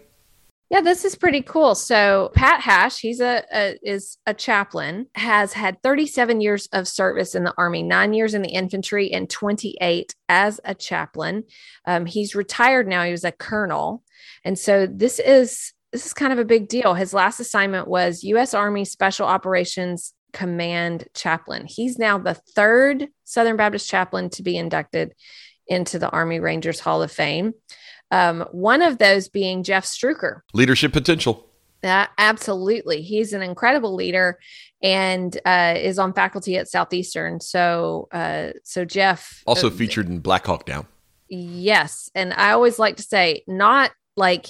Yeah, 0.70 0.82
this 0.82 1.04
is 1.04 1.16
pretty 1.16 1.42
cool. 1.42 1.74
So 1.74 2.32
Pat 2.36 2.62
Hash, 2.62 3.00
he's 3.00 3.20
a, 3.20 3.44
a, 3.52 3.80
is 3.82 4.20
a 4.28 4.36
chaplain, 4.36 5.08
has 5.16 5.52
had 5.54 5.82
37 5.82 6.42
years 6.42 6.68
of 6.74 6.88
service 6.88 7.34
in 7.34 7.44
the 7.44 7.54
Army, 7.58 7.82
nine 7.82 8.14
years 8.14 8.36
in 8.36 8.44
the 8.44 8.50
infantry, 8.50 9.12
and 9.12 9.28
28 9.28 10.14
as 10.30 10.60
a 10.64 10.76
chaplain. 10.76 11.44
Um, 11.86 12.06
he's 12.06 12.36
retired 12.36 12.88
now. 12.88 13.04
He 13.04 13.12
was 13.12 13.24
a 13.24 13.32
colonel, 13.32 14.04
and 14.46 14.60
so 14.60 14.86
this 14.86 15.18
is 15.20 15.74
this 15.92 16.06
is 16.06 16.14
kind 16.14 16.32
of 16.32 16.38
a 16.38 16.46
big 16.46 16.68
deal. 16.68 16.94
His 16.94 17.16
last 17.16 17.40
assignment 17.40 17.88
was 17.88 18.24
U.S. 18.24 18.54
Army 18.54 18.86
Special 18.86 19.26
Operations 19.26 20.14
Command 20.34 21.08
chaplain. 21.14 21.66
He's 21.66 21.98
now 21.98 22.18
the 22.18 22.34
third 22.34 23.08
Southern 23.24 23.58
Baptist 23.58 23.90
chaplain 23.90 24.30
to 24.32 24.44
be 24.44 24.58
inducted 24.58 25.14
into 25.68 26.00
the 26.00 26.10
Army 26.10 26.40
Rangers 26.40 26.80
Hall 26.80 27.02
of 27.02 27.12
Fame. 27.12 27.54
Um, 28.12 28.46
one 28.52 28.82
of 28.82 28.98
those 28.98 29.30
being 29.30 29.64
Jeff 29.64 29.86
Struecker. 29.86 30.42
Leadership 30.54 30.94
potential. 30.94 31.46
Uh, 31.84 32.08
absolutely. 32.18 33.02
He's 33.02 33.34
an 33.34 33.42
incredible 33.42 33.96
leader 33.96 34.40
and 34.82 35.38
uh, 35.46 35.76
is 35.78 36.00
on 36.00 36.14
faculty 36.14 36.58
at 36.58 36.68
Southeastern. 36.68 37.40
So, 37.40 38.08
uh, 38.12 38.50
so 38.64 38.84
Jeff 38.84 39.44
also 39.46 39.68
uh, 39.68 39.72
featured 39.72 40.08
in 40.08 40.20
Black 40.20 40.46
Hawk 40.46 40.66
Down. 40.66 40.88
Yes, 41.30 42.10
and 42.16 42.34
I 42.34 42.52
always 42.52 42.80
like 42.80 42.98
to 42.98 43.04
say, 43.04 43.44
not 43.48 43.92
like 44.18 44.48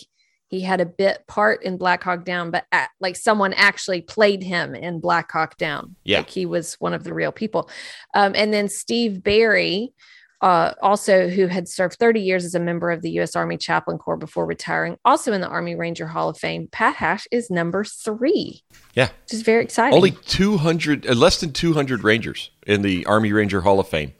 he 0.49 0.61
had 0.61 0.81
a 0.81 0.85
bit 0.85 1.25
part 1.27 1.63
in 1.63 1.77
Black 1.77 2.03
Hawk 2.03 2.25
Down, 2.25 2.49
but 2.49 2.65
at, 2.71 2.89
like 2.99 3.15
someone 3.15 3.53
actually 3.53 4.01
played 4.01 4.41
him 4.41 4.73
in 4.73 4.99
Black 4.99 5.31
Hawk 5.31 5.57
Down. 5.57 5.95
Yeah. 6.03 6.17
Like 6.17 6.29
he 6.29 6.47
was 6.47 6.73
one 6.75 6.93
of 6.93 7.03
the 7.03 7.13
real 7.13 7.31
people. 7.31 7.69
Um, 8.15 8.33
and 8.35 8.51
then 8.51 8.67
Steve 8.67 9.23
Barry, 9.23 9.93
uh, 10.41 10.73
also 10.81 11.27
who 11.27 11.45
had 11.45 11.67
served 11.67 11.97
30 11.99 12.21
years 12.21 12.45
as 12.45 12.55
a 12.55 12.59
member 12.59 12.89
of 12.89 13.03
the 13.03 13.11
U.S. 13.11 13.35
Army 13.35 13.57
Chaplain 13.57 13.99
Corps 13.99 14.17
before 14.17 14.47
retiring, 14.47 14.97
also 15.05 15.33
in 15.33 15.41
the 15.41 15.47
Army 15.47 15.75
Ranger 15.75 16.07
Hall 16.07 16.29
of 16.29 16.37
Fame. 16.37 16.67
Pat 16.71 16.95
Hash 16.95 17.27
is 17.31 17.51
number 17.51 17.83
three. 17.83 18.63
Yeah. 18.95 19.09
Which 19.25 19.33
is 19.33 19.43
very 19.43 19.63
exciting. 19.63 19.95
Only 19.95 20.11
200, 20.11 21.05
uh, 21.05 21.13
less 21.13 21.39
than 21.39 21.53
200 21.53 22.03
Rangers 22.03 22.49
in 22.65 22.81
the 22.81 23.05
Army 23.05 23.31
Ranger 23.31 23.61
Hall 23.61 23.79
of 23.79 23.87
Fame. 23.87 24.13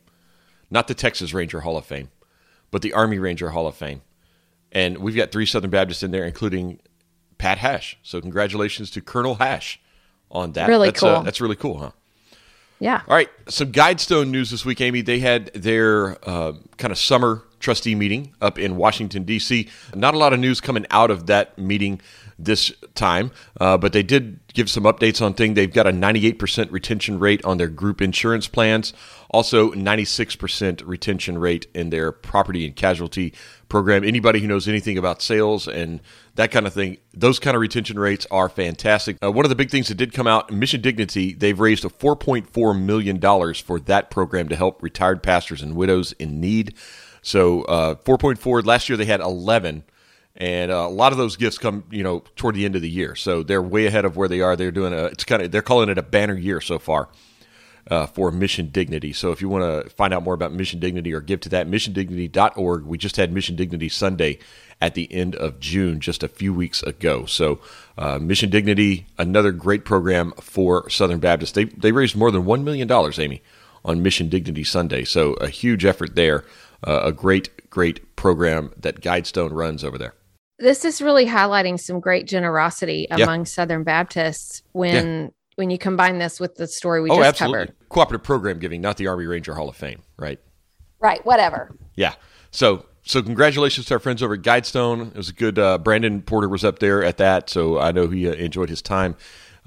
Not 0.70 0.88
the 0.88 0.94
Texas 0.94 1.34
Ranger 1.34 1.62
Hall 1.62 1.76
of 1.76 1.86
Fame, 1.86 2.10
but 2.70 2.84
the 2.84 2.94
Army 2.94 3.18
Ranger 3.18 3.50
Hall 3.50 3.66
of 3.66 3.74
Fame 3.74 4.04
And 4.72 5.00
we've 5.00 5.16
got 5.16 5.32
three 5.32 5.46
Southern 5.46 5.72
Baptists 5.72 6.04
in 6.04 6.12
there, 6.12 6.26
including 6.26 6.80
Pat 7.38 7.58
Hash. 7.58 7.98
So 8.04 8.22
congratulations 8.22 8.92
to 8.92 9.02
Colonel 9.02 9.36
Hash 9.36 9.80
on 10.30 10.52
that. 10.54 10.68
Really 10.68 10.90
that's, 10.90 11.02
uh, 11.02 11.16
cool. 11.16 11.24
that's 11.24 11.42
really 11.42 11.56
cool, 11.56 11.78
huh? 11.80 11.92
Yeah. 12.80 13.02
All 13.08 13.16
right, 13.16 13.30
some 13.50 13.74
Guidestone 13.74 14.30
news 14.30 14.52
this 14.52 14.64
week, 14.64 14.80
Amy. 14.80 15.02
They 15.02 15.20
had 15.20 15.48
their 15.54 16.18
uh, 16.28 16.54
kind 16.78 16.92
of 16.92 16.98
summer 16.98 17.44
trustee 17.60 17.94
meeting 17.94 18.34
up 18.42 18.58
in 18.58 18.78
Washington, 18.78 19.24
D.C. 19.24 19.68
Not 19.94 20.14
a 20.14 20.18
lot 20.18 20.32
of 20.32 20.40
news 20.40 20.62
coming 20.62 20.86
out 20.90 21.12
of 21.12 21.28
that 21.28 21.58
meeting 21.58 22.00
this 22.38 22.72
time, 22.96 23.32
uh, 23.60 23.78
but 23.78 23.92
they 23.92 24.02
did 24.02 24.40
give 24.54 24.70
some 24.70 24.86
updates 24.86 25.22
on 25.22 25.34
things. 25.34 25.56
They've 25.56 25.72
got 25.72 25.88
a 25.88 25.92
98% 25.92 26.72
retention 26.72 27.20
rate 27.20 27.44
on 27.44 27.58
their 27.58 27.68
group 27.68 28.02
insurance 28.02 28.48
plans, 28.48 28.94
also 29.30 29.72
96% 29.72 30.82
retention 30.86 31.38
rate 31.38 31.68
in 31.74 31.90
their 31.90 32.12
property 32.12 32.66
and 32.66 32.76
casualty 32.76 33.34
program. 33.68 34.04
Anybody 34.04 34.40
who 34.40 34.48
knows 34.48 34.68
anything 34.68 34.98
about 34.98 35.22
sales 35.22 35.68
and 35.68 36.02
that 36.36 36.52
kind 36.52 36.66
of 36.66 36.74
thing, 36.74 36.98
those 37.14 37.40
kind 37.40 37.56
of 37.56 37.62
retention 37.62 38.00
rates 38.00 38.26
are 38.32 38.50
fantastic. 38.50 39.18
Uh, 39.24 39.32
one 39.32 39.46
of 39.46 39.50
the 39.50 39.56
big 39.56 39.70
things 39.70 39.88
that 39.88 39.96
did 39.96 40.14
come 40.14 40.28
out, 40.28 40.52
Mission 40.52 40.82
Dignity, 40.82 41.34
they've 41.34 41.60
raised 41.60 41.86
a 41.86 41.90
$4.4 41.90 42.82
million 42.82 43.54
for 43.56 43.80
that 43.82 44.10
program 44.10 44.50
to 44.50 44.56
help 44.56 44.82
retired 44.82 45.22
pastors 45.22 45.62
and 45.62 45.76
widows 45.76 46.14
in 46.14 46.40
need. 46.40 46.74
So 47.22 47.64
uh, 47.64 47.96
4.4, 47.96 48.66
last 48.66 48.90
year 48.90 48.98
they 48.98 49.06
had 49.06 49.22
11 49.22 49.84
and 50.36 50.72
uh, 50.72 50.76
a 50.76 50.90
lot 50.90 51.12
of 51.12 51.18
those 51.18 51.36
gifts 51.36 51.58
come 51.58 51.84
you 51.92 52.02
know 52.02 52.24
toward 52.36 52.56
the 52.56 52.64
end 52.64 52.76
of 52.76 52.82
the 52.82 52.90
year 52.90 53.16
so 53.16 53.44
they're 53.44 53.62
way 53.62 53.86
ahead 53.88 54.06
of 54.06 54.16
where 54.16 54.28
they 54.28 54.42
are 54.42 54.56
they're 54.56 54.72
doing 54.72 54.94
a 54.94 55.06
it's 55.06 55.24
kind 55.24 55.42
of 55.42 55.52
they're 55.52 55.62
calling 55.62 55.90
it 55.90 55.98
a 55.98 56.04
banner 56.04 56.36
year 56.36 56.62
so 56.62 56.80
far 56.80 57.10
uh, 57.90 58.06
for 58.06 58.32
mission 58.32 58.70
dignity. 58.70 59.12
So 59.14 59.32
if 59.32 59.42
you 59.42 59.50
want 59.50 59.64
to 59.86 59.90
find 59.96 60.14
out 60.14 60.24
more 60.24 60.34
about 60.34 60.54
mission 60.54 60.80
dignity 60.80 61.14
or 61.14 61.22
give 61.22 61.40
to 61.42 61.50
that 61.50 61.68
missiondignity.org 61.68 62.86
we 62.86 62.98
just 62.98 63.18
had 63.18 63.32
mission 63.34 63.56
dignity 63.56 63.90
sunday 63.90 64.40
at 64.82 64.94
the 64.94 65.12
end 65.12 65.36
of 65.36 65.60
june 65.60 66.00
just 66.00 66.24
a 66.24 66.28
few 66.28 66.54
weeks 66.54 66.84
ago. 66.84 67.26
So 67.26 67.60
uh, 67.98 68.20
mission 68.20 68.50
dignity 68.50 69.08
another 69.18 69.52
great 69.52 69.86
program 69.86 70.32
for 70.40 70.90
southern 70.90 71.20
Baptists. 71.20 71.54
they, 71.54 71.66
they 71.66 71.92
raised 71.92 72.16
more 72.16 72.32
than 72.32 72.44
$1 72.44 72.64
million 72.64 72.90
amy 73.20 73.42
on 73.84 74.04
mission 74.04 74.30
dignity 74.30 74.64
sunday. 74.64 75.04
So 75.04 75.34
a 75.34 75.48
huge 75.50 75.86
effort 75.86 76.16
there 76.16 76.46
uh, 76.86 77.02
a 77.04 77.12
great 77.12 77.70
great 77.70 78.16
program 78.16 78.72
that 78.78 79.02
guidestone 79.02 79.52
runs 79.52 79.84
over 79.84 79.98
there. 79.98 80.14
This 80.60 80.84
is 80.84 81.02
really 81.02 81.26
highlighting 81.26 81.80
some 81.80 82.00
great 82.00 82.28
generosity 82.28 83.08
Yeah. 83.10 83.24
among 83.24 83.46
Southern 83.46 83.84
Baptists 83.84 84.62
when 84.74 85.32
when 85.60 85.70
you 85.70 85.78
combine 85.78 86.18
this 86.18 86.40
with 86.40 86.56
the 86.56 86.66
story 86.66 87.02
we 87.02 87.12
oh, 87.12 87.18
just 87.18 87.28
absolutely. 87.28 87.66
covered. 87.68 87.90
Cooperative 87.90 88.24
program 88.24 88.58
giving, 88.58 88.82
not 88.82 88.98
the 88.98 89.08
Army 89.08 89.26
Ranger 89.26 89.54
Hall 89.54 89.70
of 89.70 89.76
Fame, 89.76 90.02
right? 90.18 90.40
Right, 91.00 91.24
whatever. 91.26 91.76
Yeah. 91.96 92.16
So, 92.50 92.86
so 93.04 93.22
congratulations 93.22 93.86
to 93.88 93.96
our 93.96 94.00
friends 94.00 94.24
over 94.24 94.34
at 94.34 94.42
Guidestone. 94.42 95.10
It 95.10 95.18
was 95.18 95.30
a 95.30 95.34
good. 95.34 95.60
Uh, 95.60 95.78
Brandon 95.78 96.22
Porter 96.22 96.50
was 96.50 96.64
up 96.64 96.80
there 96.80 97.04
at 97.04 97.18
that, 97.18 97.50
so 97.50 97.78
I 97.78 97.92
know 97.92 98.08
he 98.08 98.28
uh, 98.28 98.34
enjoyed 98.34 98.70
his 98.70 98.82
time 98.82 99.16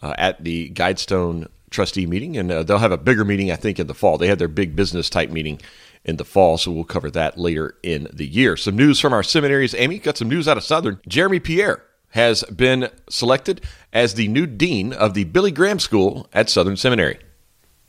uh, 0.03 0.15
at 0.19 0.43
the 0.43 0.71
Guidestone 0.71 1.49
trustee 1.71 2.07
meeting, 2.07 2.37
and 2.37 2.51
uh, 2.51 2.63
they'll 2.63 2.79
have 2.79 2.93
a 2.93 2.99
bigger 2.99 3.25
meeting, 3.25 3.53
I 3.53 3.57
think, 3.57 3.79
in 3.79 3.87
the 3.87 3.95
fall. 3.95 4.19
They 4.19 4.29
had 4.29 4.39
their 4.39 4.49
big 4.49 4.75
business 4.75 5.09
type 5.09 5.31
meeting 5.31 5.61
in 6.05 6.17
the 6.17 6.25
fall, 6.25 6.59
so 6.59 6.71
we'll 6.73 6.85
cover 6.85 7.11
that 7.11 7.39
later 7.39 7.77
in 7.83 8.09
the 8.13 8.27
year. 8.27 8.57
Some 8.57 8.77
news 8.77 8.99
from 8.99 9.13
our 9.13 9.23
seminaries. 9.23 9.75
Amy 9.75 9.99
got 9.99 10.17
some 10.17 10.29
news 10.29 10.49
out 10.49 10.57
of 10.57 10.65
Southern. 10.65 11.01
Jeremy 11.07 11.39
Pierre 11.41 11.85
has 12.11 12.45
been 12.45 12.91
selected 13.09 13.63
as 13.93 14.15
the 14.15 14.29
new 14.29 14.47
dean 14.47 14.93
of 14.93 15.15
the 15.15 15.25
Billy 15.25 15.51
Graham 15.51 15.79
School 15.79 16.29
at 16.33 16.49
Southern 16.49 16.77
Seminary. 16.77 17.19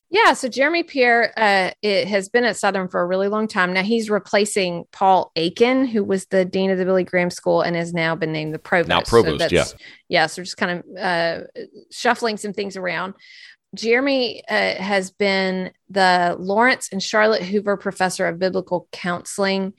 Yeah, 0.09 0.33
so 0.33 0.47
Jeremy 0.47 0.83
Pierre 0.83 1.33
uh, 1.35 1.71
it 1.81 2.07
has 2.07 2.29
been 2.29 2.43
at 2.43 2.55
Southern 2.55 2.87
for 2.87 3.01
a 3.01 3.05
really 3.05 3.29
long 3.29 3.47
time. 3.47 3.73
Now 3.73 3.81
he's 3.81 4.11
replacing 4.11 4.85
Paul 4.91 5.31
Akin, 5.35 5.87
who 5.87 6.03
was 6.03 6.27
the 6.27 6.45
dean 6.45 6.69
of 6.69 6.77
the 6.77 6.85
Billy 6.85 7.03
Graham 7.03 7.31
School 7.31 7.61
and 7.61 7.75
has 7.75 7.93
now 7.93 8.15
been 8.15 8.31
named 8.31 8.53
the 8.53 8.59
provost. 8.59 8.89
Now 8.89 9.01
provost, 9.01 9.39
that's- 9.39 9.71
yeah. 9.71 9.85
Yeah, 10.09 10.27
so 10.27 10.43
just 10.43 10.57
kind 10.57 10.83
of 10.83 10.97
uh, 10.97 11.39
shuffling 11.91 12.37
some 12.37 12.53
things 12.53 12.77
around. 12.77 13.15
Jeremy 13.73 14.43
uh, 14.47 14.75
has 14.75 15.09
been 15.09 15.71
the 15.89 16.35
Lawrence 16.37 16.89
and 16.91 17.01
Charlotte 17.01 17.41
Hoover 17.41 17.75
Professor 17.75 18.27
of 18.27 18.37
Biblical 18.37 18.87
Counseling, 18.91 19.73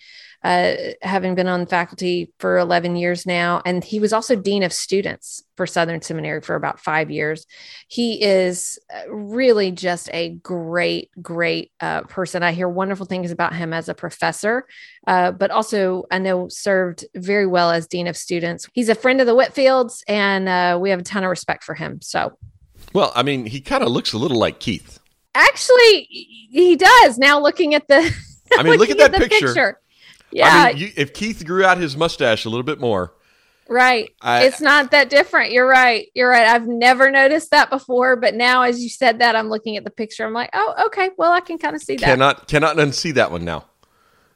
uh, 0.45 0.75
having 1.01 1.35
been 1.35 1.49
on 1.49 1.65
faculty 1.65 2.31
for 2.39 2.59
11 2.59 2.97
years 2.97 3.25
now. 3.25 3.63
And 3.65 3.83
he 3.83 3.99
was 3.99 4.13
also 4.13 4.37
Dean 4.37 4.63
of 4.63 4.75
Students 4.75 5.43
for 5.57 5.67
Southern 5.67 6.03
Seminary 6.03 6.43
for 6.43 6.55
about 6.55 6.79
five 6.79 7.11
years. 7.11 7.47
He 7.89 8.23
is 8.23 8.79
uh, 8.95 9.11
really 9.11 9.71
just 9.71 10.11
a 10.13 10.31
great, 10.43 11.11
great 11.23 11.73
uh, 11.81 12.03
person. 12.03 12.43
I 12.43 12.53
hear 12.53 12.69
wonderful 12.69 13.07
things 13.07 13.31
about 13.31 13.55
him 13.55 13.73
as 13.73 13.89
a 13.89 13.95
professor, 13.95 14.67
uh, 15.07 15.33
but 15.33 15.51
also 15.51 16.05
I 16.11 16.19
know 16.19 16.49
served 16.49 17.07
very 17.15 17.47
well 17.47 17.71
as 17.71 17.87
Dean 17.87 18.07
of 18.07 18.17
Students. 18.17 18.69
He's 18.75 18.91
a 18.91 18.95
friend 18.95 19.23
of 19.23 19.27
the 19.27 19.35
Whitfields, 19.35 20.03
and 20.07 20.47
uh, 20.47 20.79
we 20.79 20.91
have 20.91 21.01
a 21.01 21.05
ton 21.05 21.25
of 21.25 21.31
respect 21.31 21.65
for 21.65 21.75
him. 21.75 22.03
So, 22.03 22.37
Well, 22.93 23.13
I 23.17 23.23
mean, 23.23 23.47
he 23.47 23.63
kind 23.63 23.83
of 23.83 23.89
looks 23.89 24.13
a 24.13 24.19
little 24.19 24.39
like 24.39 24.61
Keith. 24.61 25.01
Actually, 25.35 26.07
he 26.11 26.77
does. 26.77 27.17
Now 27.17 27.41
looking 27.41 27.75
at 27.75 27.89
the, 27.89 28.15
I 28.59 28.63
mean, 28.63 28.79
look 28.79 28.91
at 28.91 28.99
that 28.99 29.13
the 29.13 29.27
picture. 29.27 29.81
Yeah, 30.35 30.49
I 30.49 30.69
mean, 30.73 30.77
you, 30.79 30.91
if 30.97 31.15
Keith 31.15 31.45
grew 31.47 31.65
out 31.65 31.79
his 31.79 31.97
mustache 31.97 32.45
a 32.45 32.49
little 32.51 32.65
bit 32.65 32.81
more, 32.81 33.15
right. 33.69 34.13
I- 34.21 34.45
it's 34.45 34.61
not 34.61 34.91
that 34.91 35.09
different. 35.09 35.53
You're 35.53 35.67
right. 35.69 36.09
You're 36.15 36.29
right. 36.29 36.47
I've 36.47 36.67
never 36.67 37.11
noticed 37.11 37.51
that 37.53 37.71
before, 37.71 38.17
but 38.17 38.35
now 38.35 38.63
as 38.63 38.83
you 38.83 38.89
said 38.89 39.21
that, 39.21 39.37
I'm 39.37 39.49
looking 39.49 39.77
at 39.77 39.85
the 39.85 39.91
picture. 39.91 40.25
I'm 40.27 40.33
like, 40.33 40.51
oh, 40.53 40.75
okay. 40.87 41.11
Well, 41.17 41.33
I 41.33 41.41
can 41.41 41.57
kind 41.57 41.77
of 41.77 41.83
see 41.83 41.97
that. 41.97 42.05
cannot 42.05 42.49
cannot 42.49 42.77
unsee 42.77 43.15
that 43.15 43.31
one 43.31 43.45
now. 43.45 43.65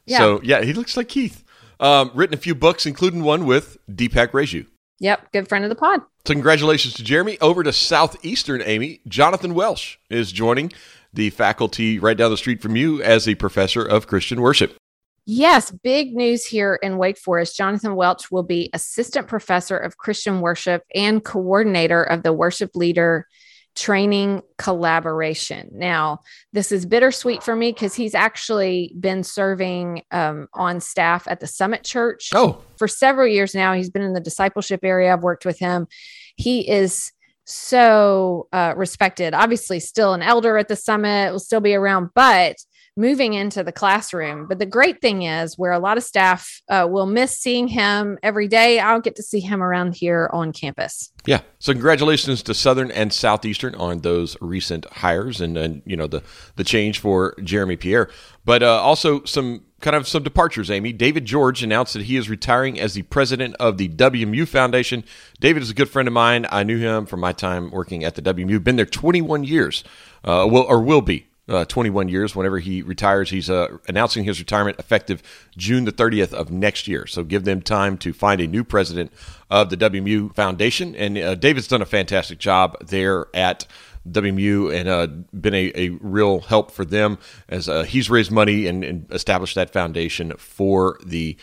Yeah. 0.05 0.19
So 0.19 0.39
yeah, 0.41 0.61
he 0.61 0.73
looks 0.73 0.95
like 0.97 1.09
Keith. 1.09 1.43
Um, 1.81 2.11
written 2.13 2.33
a 2.33 2.37
few 2.37 2.55
books, 2.55 2.85
including 2.85 3.23
one 3.23 3.45
with 3.45 3.77
Deepak 3.89 4.31
Raju. 4.31 4.65
Yep, 5.01 5.31
good 5.31 5.47
friend 5.47 5.63
of 5.63 5.69
the 5.69 5.75
pod. 5.75 6.01
So 6.25 6.33
congratulations 6.33 6.93
to 6.95 7.03
Jeremy. 7.03 7.37
Over 7.39 7.63
to 7.63 7.71
Southeastern 7.71 8.61
Amy, 8.65 8.99
Jonathan 9.07 9.53
Welch 9.53 9.97
is 10.09 10.31
joining 10.33 10.73
the 11.13 11.29
faculty 11.29 11.97
right 11.99 12.17
down 12.17 12.31
the 12.31 12.37
street 12.37 12.61
from 12.61 12.75
you 12.75 13.01
as 13.01 13.27
a 13.27 13.35
professor 13.35 13.83
of 13.83 14.07
Christian 14.07 14.41
worship. 14.41 14.75
Yes, 15.31 15.69
big 15.69 16.15
news 16.15 16.43
here 16.43 16.73
in 16.81 16.97
Wake 16.97 17.19
Forest. 17.19 17.55
Jonathan 17.55 17.93
Welch 17.93 18.31
will 18.31 18.41
be 18.41 18.71
assistant 18.73 19.27
professor 19.27 19.77
of 19.77 19.95
Christian 19.95 20.41
worship 20.41 20.81
and 20.95 21.23
coordinator 21.23 22.01
of 22.01 22.23
the 22.23 22.33
worship 22.33 22.71
leader 22.73 23.27
training 23.75 24.41
collaboration. 24.57 25.69
Now, 25.71 26.21
this 26.51 26.71
is 26.71 26.87
bittersweet 26.87 27.43
for 27.43 27.55
me 27.55 27.71
because 27.71 27.93
he's 27.93 28.15
actually 28.15 28.95
been 28.99 29.23
serving 29.23 30.01
um, 30.09 30.47
on 30.51 30.79
staff 30.79 31.27
at 31.27 31.41
the 31.41 31.45
Summit 31.45 31.83
Church 31.83 32.31
Oh, 32.33 32.63
for 32.77 32.87
several 32.87 33.27
years 33.27 33.53
now. 33.53 33.73
He's 33.73 33.91
been 33.91 34.01
in 34.01 34.13
the 34.13 34.19
discipleship 34.19 34.79
area. 34.81 35.13
I've 35.13 35.21
worked 35.21 35.45
with 35.45 35.59
him. 35.59 35.85
He 36.37 36.67
is 36.67 37.11
so 37.45 38.47
uh, 38.51 38.73
respected. 38.75 39.35
Obviously, 39.35 39.79
still 39.79 40.15
an 40.15 40.23
elder 40.23 40.57
at 40.57 40.69
the 40.69 40.75
summit, 40.75 41.31
will 41.31 41.37
still 41.37 41.61
be 41.61 41.75
around, 41.75 42.09
but 42.15 42.55
moving 42.99 43.33
into 43.33 43.63
the 43.63 43.71
classroom. 43.71 44.45
But 44.45 44.59
the 44.59 44.65
great 44.65 45.01
thing 45.01 45.23
is, 45.23 45.57
where 45.57 45.71
a 45.71 45.79
lot 45.79 45.97
of 45.97 46.03
staff 46.03 46.61
uh, 46.67 46.85
will 46.89 47.05
miss 47.05 47.39
seeing 47.39 47.69
him 47.69 48.19
every 48.21 48.49
day, 48.49 48.79
I'll 48.79 48.99
get 48.99 49.15
to 49.15 49.23
see 49.23 49.39
him 49.39 49.63
around 49.63 49.95
here 49.95 50.29
on 50.33 50.51
campus. 50.51 51.11
Yeah. 51.25 51.41
So 51.59 51.71
congratulations 51.71 52.43
to 52.43 52.53
Southern 52.53 52.91
and 52.91 53.13
Southeastern 53.13 53.73
on 53.75 53.99
those 53.99 54.35
recent 54.41 54.85
hires 54.91 55.39
and, 55.39 55.57
and 55.57 55.81
you 55.85 55.95
know 55.95 56.07
the 56.07 56.21
the 56.57 56.63
change 56.63 56.99
for 56.99 57.35
Jeremy 57.41 57.77
Pierre, 57.77 58.09
but 58.43 58.63
uh, 58.63 58.81
also 58.81 59.23
some 59.23 59.63
kind 59.79 59.95
of 59.95 60.07
some 60.07 60.23
departures. 60.23 60.69
Amy 60.69 60.91
David 60.91 61.25
George 61.25 61.63
announced 61.63 61.93
that 61.93 62.03
he 62.03 62.17
is 62.17 62.29
retiring 62.29 62.79
as 62.79 62.93
the 62.95 63.03
president 63.03 63.55
of 63.59 63.77
the 63.77 63.87
WMU 63.89 64.47
Foundation. 64.47 65.05
David 65.39 65.63
is 65.63 65.69
a 65.69 65.73
good 65.73 65.89
friend 65.89 66.07
of 66.07 66.13
mine. 66.13 66.45
I 66.51 66.63
knew 66.63 66.77
him 66.77 67.05
from 67.05 67.21
my 67.21 67.31
time 67.31 67.71
working 67.71 68.03
at 68.03 68.15
the 68.15 68.21
WMU. 68.21 68.61
Been 68.61 68.75
there 68.75 68.85
21 68.85 69.45
years, 69.45 69.83
uh, 70.25 70.45
will 70.49 70.63
or 70.63 70.81
will 70.81 71.01
be. 71.01 71.28
Uh, 71.49 71.65
21 71.65 72.09
years. 72.09 72.35
Whenever 72.35 72.59
he 72.59 72.83
retires, 72.83 73.31
he's 73.31 73.49
uh, 73.49 73.79
announcing 73.87 74.23
his 74.23 74.37
retirement 74.37 74.77
effective 74.77 75.23
June 75.57 75.85
the 75.85 75.91
30th 75.91 76.31
of 76.31 76.51
next 76.51 76.87
year. 76.87 77.07
So 77.07 77.23
give 77.23 77.43
them 77.43 77.63
time 77.63 77.97
to 77.99 78.13
find 78.13 78.39
a 78.39 78.45
new 78.45 78.63
president 78.63 79.11
of 79.49 79.71
the 79.71 79.77
WMU 79.77 80.35
Foundation. 80.35 80.95
And 80.95 81.17
uh, 81.17 81.33
David's 81.33 81.67
done 81.67 81.81
a 81.81 81.87
fantastic 81.87 82.37
job 82.37 82.77
there 82.85 83.25
at 83.33 83.65
WMU 84.07 84.73
and 84.73 84.87
uh, 84.87 85.07
been 85.33 85.55
a, 85.55 85.71
a 85.75 85.89
real 86.01 86.41
help 86.41 86.69
for 86.71 86.85
them 86.85 87.17
as 87.47 87.67
uh, 87.67 87.83
he's 87.83 88.09
raised 88.09 88.31
money 88.31 88.67
and, 88.67 88.83
and 88.83 89.11
established 89.11 89.55
that 89.55 89.71
foundation 89.71 90.33
for 90.37 90.99
the 91.03 91.35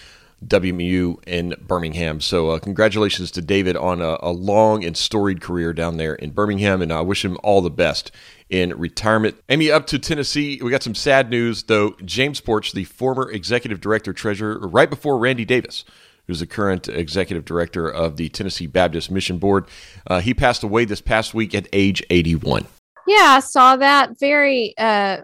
WMU 0.44 1.16
in 1.26 1.54
Birmingham. 1.66 2.20
So, 2.20 2.50
uh, 2.50 2.58
congratulations 2.58 3.30
to 3.32 3.42
David 3.42 3.76
on 3.76 4.02
a, 4.02 4.18
a 4.20 4.32
long 4.32 4.84
and 4.84 4.96
storied 4.96 5.40
career 5.40 5.72
down 5.72 5.96
there 5.96 6.14
in 6.14 6.30
Birmingham, 6.30 6.82
and 6.82 6.92
I 6.92 7.00
wish 7.00 7.24
him 7.24 7.38
all 7.42 7.62
the 7.62 7.70
best 7.70 8.12
in 8.48 8.76
retirement. 8.78 9.36
Amy, 9.48 9.70
up 9.70 9.86
to 9.88 9.98
Tennessee. 9.98 10.60
We 10.62 10.70
got 10.70 10.82
some 10.82 10.94
sad 10.94 11.30
news, 11.30 11.64
though. 11.64 11.96
James 12.04 12.40
Porch, 12.40 12.72
the 12.72 12.84
former 12.84 13.30
executive 13.30 13.80
director 13.80 14.12
treasurer, 14.12 14.58
right 14.58 14.88
before 14.88 15.18
Randy 15.18 15.44
Davis, 15.44 15.84
who's 16.26 16.40
the 16.40 16.46
current 16.46 16.88
executive 16.88 17.44
director 17.44 17.88
of 17.88 18.16
the 18.16 18.28
Tennessee 18.28 18.66
Baptist 18.66 19.10
Mission 19.10 19.38
Board, 19.38 19.66
uh, 20.06 20.20
he 20.20 20.34
passed 20.34 20.62
away 20.62 20.84
this 20.84 21.00
past 21.00 21.34
week 21.34 21.54
at 21.54 21.68
age 21.72 22.02
81. 22.10 22.66
Yeah, 23.06 23.36
I 23.36 23.40
saw 23.40 23.76
that. 23.76 24.18
Very, 24.18 24.74
uh, 24.78 25.18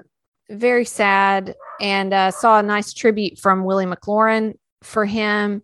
very 0.51 0.85
sad, 0.85 1.55
and 1.81 2.13
uh, 2.13 2.31
saw 2.31 2.59
a 2.59 2.63
nice 2.63 2.93
tribute 2.93 3.39
from 3.39 3.65
Willie 3.65 3.87
McLaurin 3.87 4.55
for 4.83 5.05
him. 5.05 5.63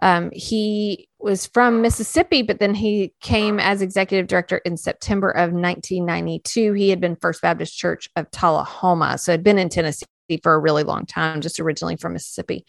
Um, 0.00 0.30
he 0.32 1.08
was 1.18 1.46
from 1.46 1.82
Mississippi, 1.82 2.42
but 2.42 2.60
then 2.60 2.74
he 2.74 3.12
came 3.20 3.58
as 3.58 3.82
executive 3.82 4.28
director 4.28 4.58
in 4.58 4.76
September 4.76 5.30
of 5.30 5.52
1992. 5.52 6.72
He 6.74 6.90
had 6.90 7.00
been 7.00 7.16
First 7.16 7.42
Baptist 7.42 7.76
Church 7.76 8.08
of 8.16 8.30
Tullahoma, 8.30 9.18
so 9.18 9.32
had 9.32 9.42
been 9.42 9.58
in 9.58 9.68
Tennessee 9.68 10.06
for 10.42 10.54
a 10.54 10.58
really 10.58 10.84
long 10.84 11.06
time, 11.06 11.40
just 11.40 11.58
originally 11.58 11.96
from 11.96 12.12
Mississippi. 12.12 12.64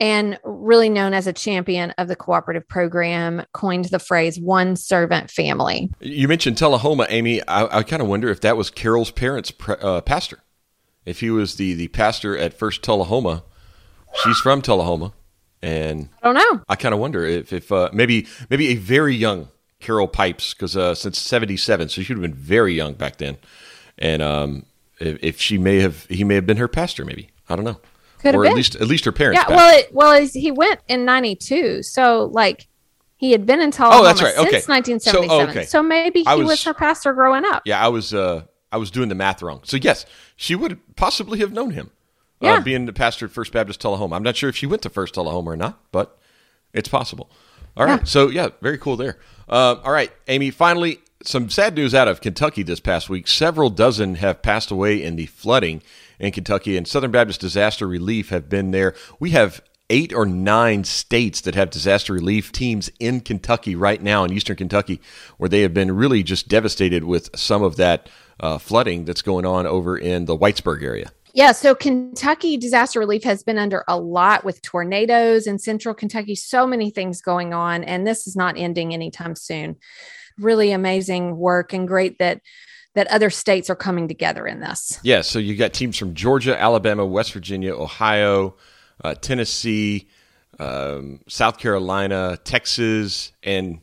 And 0.00 0.40
really 0.42 0.88
known 0.88 1.14
as 1.14 1.26
a 1.26 1.32
champion 1.32 1.92
of 1.98 2.08
the 2.08 2.16
cooperative 2.16 2.66
program, 2.66 3.44
coined 3.52 3.86
the 3.86 4.00
phrase 4.00 4.40
one 4.40 4.74
servant 4.74 5.30
family. 5.30 5.88
You 6.00 6.26
mentioned 6.26 6.58
Tullahoma, 6.58 7.06
Amy. 7.10 7.46
I, 7.46 7.78
I 7.78 7.82
kind 7.84 8.02
of 8.02 8.08
wonder 8.08 8.28
if 8.28 8.40
that 8.40 8.56
was 8.56 8.70
Carol's 8.70 9.12
parents' 9.12 9.52
uh, 9.68 10.00
pastor. 10.00 10.40
If 11.04 11.20
he 11.20 11.30
was 11.30 11.56
the, 11.56 11.74
the 11.74 11.88
pastor 11.88 12.36
at 12.36 12.54
First 12.54 12.82
Tullahoma, 12.82 13.44
she's 14.22 14.38
from 14.38 14.62
Tullahoma. 14.62 15.12
And 15.64 16.10
I 16.22 16.26
don't 16.30 16.34
know. 16.34 16.62
I 16.68 16.76
kind 16.76 16.92
of 16.92 17.00
wonder 17.00 17.24
if, 17.24 17.50
if 17.50 17.72
uh, 17.72 17.88
maybe 17.92 18.26
maybe 18.50 18.68
a 18.68 18.74
very 18.74 19.14
young 19.14 19.48
Carol 19.80 20.06
Pipes, 20.06 20.52
because 20.52 20.76
uh, 20.76 20.94
since 20.94 21.18
77, 21.18 21.88
so 21.88 22.02
she 22.02 22.12
would 22.12 22.22
have 22.22 22.30
been 22.30 22.38
very 22.38 22.74
young 22.74 22.92
back 22.92 23.16
then. 23.16 23.38
And 23.96 24.20
um, 24.20 24.66
if, 25.00 25.18
if 25.22 25.40
she 25.40 25.56
may 25.56 25.80
have, 25.80 26.04
he 26.06 26.22
may 26.22 26.34
have 26.34 26.44
been 26.46 26.58
her 26.58 26.68
pastor, 26.68 27.06
maybe. 27.06 27.30
I 27.48 27.56
don't 27.56 27.64
know. 27.64 27.80
Could 28.18 28.34
or 28.34 28.44
at 28.44 28.50
been. 28.50 28.56
least 28.56 28.74
at 28.76 28.88
least 28.88 29.06
her 29.06 29.12
parents. 29.12 29.40
Yeah, 29.40 29.56
well, 29.56 29.78
it, 29.78 29.94
well, 29.94 30.26
he 30.26 30.50
went 30.50 30.80
in 30.86 31.06
'92, 31.06 31.82
so 31.82 32.26
like 32.32 32.68
he 33.16 33.32
had 33.32 33.46
been 33.46 33.62
in 33.62 33.70
Tullahoma 33.70 34.02
Oh, 34.02 34.04
that's 34.04 34.20
right. 34.20 34.36
Okay. 34.36 34.60
since 34.60 34.68
1977. 34.68 35.28
So, 35.46 35.50
okay. 35.50 35.64
So 35.64 35.82
maybe 35.82 36.24
he 36.24 36.34
was, 36.34 36.46
was- 36.46 36.64
her 36.64 36.74
pastor 36.74 37.14
growing 37.14 37.44
up. 37.46 37.62
Yeah, 37.64 37.82
I 37.82 37.88
was 37.88 38.12
uh, 38.12 38.44
I 38.70 38.76
was 38.76 38.90
doing 38.90 39.08
the 39.08 39.14
math 39.14 39.40
wrong. 39.40 39.60
So 39.64 39.78
yes, 39.78 40.04
she 40.36 40.54
would 40.54 40.78
possibly 40.96 41.38
have 41.38 41.52
known 41.52 41.70
him. 41.70 41.90
Uh, 42.52 42.60
being 42.60 42.86
the 42.86 42.92
pastor 42.92 43.26
at 43.26 43.32
First 43.32 43.52
Baptist 43.52 43.80
Tullahoma. 43.80 44.16
I'm 44.16 44.22
not 44.22 44.36
sure 44.36 44.48
if 44.48 44.56
she 44.56 44.66
went 44.66 44.82
to 44.82 44.90
First 44.90 45.14
Tullahoma 45.14 45.50
or 45.50 45.56
not, 45.56 45.80
but 45.92 46.18
it's 46.72 46.88
possible. 46.88 47.30
All 47.76 47.86
right. 47.86 48.00
Yeah. 48.00 48.04
So 48.04 48.28
yeah, 48.28 48.48
very 48.60 48.78
cool 48.78 48.96
there. 48.96 49.18
Uh, 49.48 49.76
all 49.82 49.92
right, 49.92 50.12
Amy. 50.28 50.50
Finally, 50.50 51.00
some 51.22 51.50
sad 51.50 51.74
news 51.74 51.94
out 51.94 52.08
of 52.08 52.20
Kentucky 52.20 52.62
this 52.62 52.80
past 52.80 53.08
week. 53.08 53.26
Several 53.26 53.70
dozen 53.70 54.16
have 54.16 54.42
passed 54.42 54.70
away 54.70 55.02
in 55.02 55.16
the 55.16 55.26
flooding 55.26 55.82
in 56.18 56.32
Kentucky, 56.32 56.76
and 56.76 56.86
Southern 56.86 57.10
Baptist 57.10 57.40
Disaster 57.40 57.88
Relief 57.88 58.28
have 58.28 58.48
been 58.48 58.70
there. 58.70 58.94
We 59.18 59.30
have 59.30 59.60
eight 59.90 60.12
or 60.12 60.24
nine 60.24 60.84
states 60.84 61.40
that 61.42 61.54
have 61.54 61.70
disaster 61.70 62.12
relief 62.12 62.50
teams 62.52 62.90
in 62.98 63.20
Kentucky 63.20 63.74
right 63.74 64.02
now 64.02 64.24
in 64.24 64.32
eastern 64.32 64.56
Kentucky, 64.56 65.00
where 65.36 65.48
they 65.48 65.60
have 65.60 65.74
been 65.74 65.94
really 65.94 66.22
just 66.22 66.48
devastated 66.48 67.04
with 67.04 67.30
some 67.36 67.62
of 67.62 67.76
that 67.76 68.08
uh, 68.40 68.58
flooding 68.58 69.04
that's 69.04 69.22
going 69.22 69.44
on 69.44 69.66
over 69.66 69.96
in 69.96 70.24
the 70.24 70.36
Whitesburg 70.36 70.82
area. 70.82 71.12
Yeah, 71.34 71.50
so 71.50 71.74
Kentucky 71.74 72.56
disaster 72.56 73.00
relief 73.00 73.24
has 73.24 73.42
been 73.42 73.58
under 73.58 73.84
a 73.88 73.98
lot 73.98 74.44
with 74.44 74.62
tornadoes 74.62 75.48
in 75.48 75.58
central 75.58 75.92
Kentucky, 75.92 76.36
so 76.36 76.64
many 76.64 76.90
things 76.90 77.20
going 77.20 77.52
on, 77.52 77.82
and 77.82 78.06
this 78.06 78.28
is 78.28 78.36
not 78.36 78.56
ending 78.56 78.94
anytime 78.94 79.34
soon. 79.34 79.76
Really 80.38 80.70
amazing 80.70 81.36
work 81.36 81.72
and 81.72 81.88
great 81.88 82.18
that 82.20 82.40
that 82.94 83.08
other 83.08 83.30
states 83.30 83.68
are 83.68 83.74
coming 83.74 84.06
together 84.06 84.46
in 84.46 84.60
this. 84.60 85.00
Yeah, 85.02 85.22
so 85.22 85.40
you 85.40 85.56
got 85.56 85.72
teams 85.72 85.98
from 85.98 86.14
Georgia, 86.14 86.56
Alabama, 86.56 87.04
West 87.04 87.32
Virginia, 87.32 87.74
Ohio, 87.74 88.54
uh, 89.02 89.14
Tennessee, 89.14 90.08
um, 90.60 91.18
South 91.28 91.58
Carolina, 91.58 92.38
Texas, 92.44 93.32
and 93.42 93.80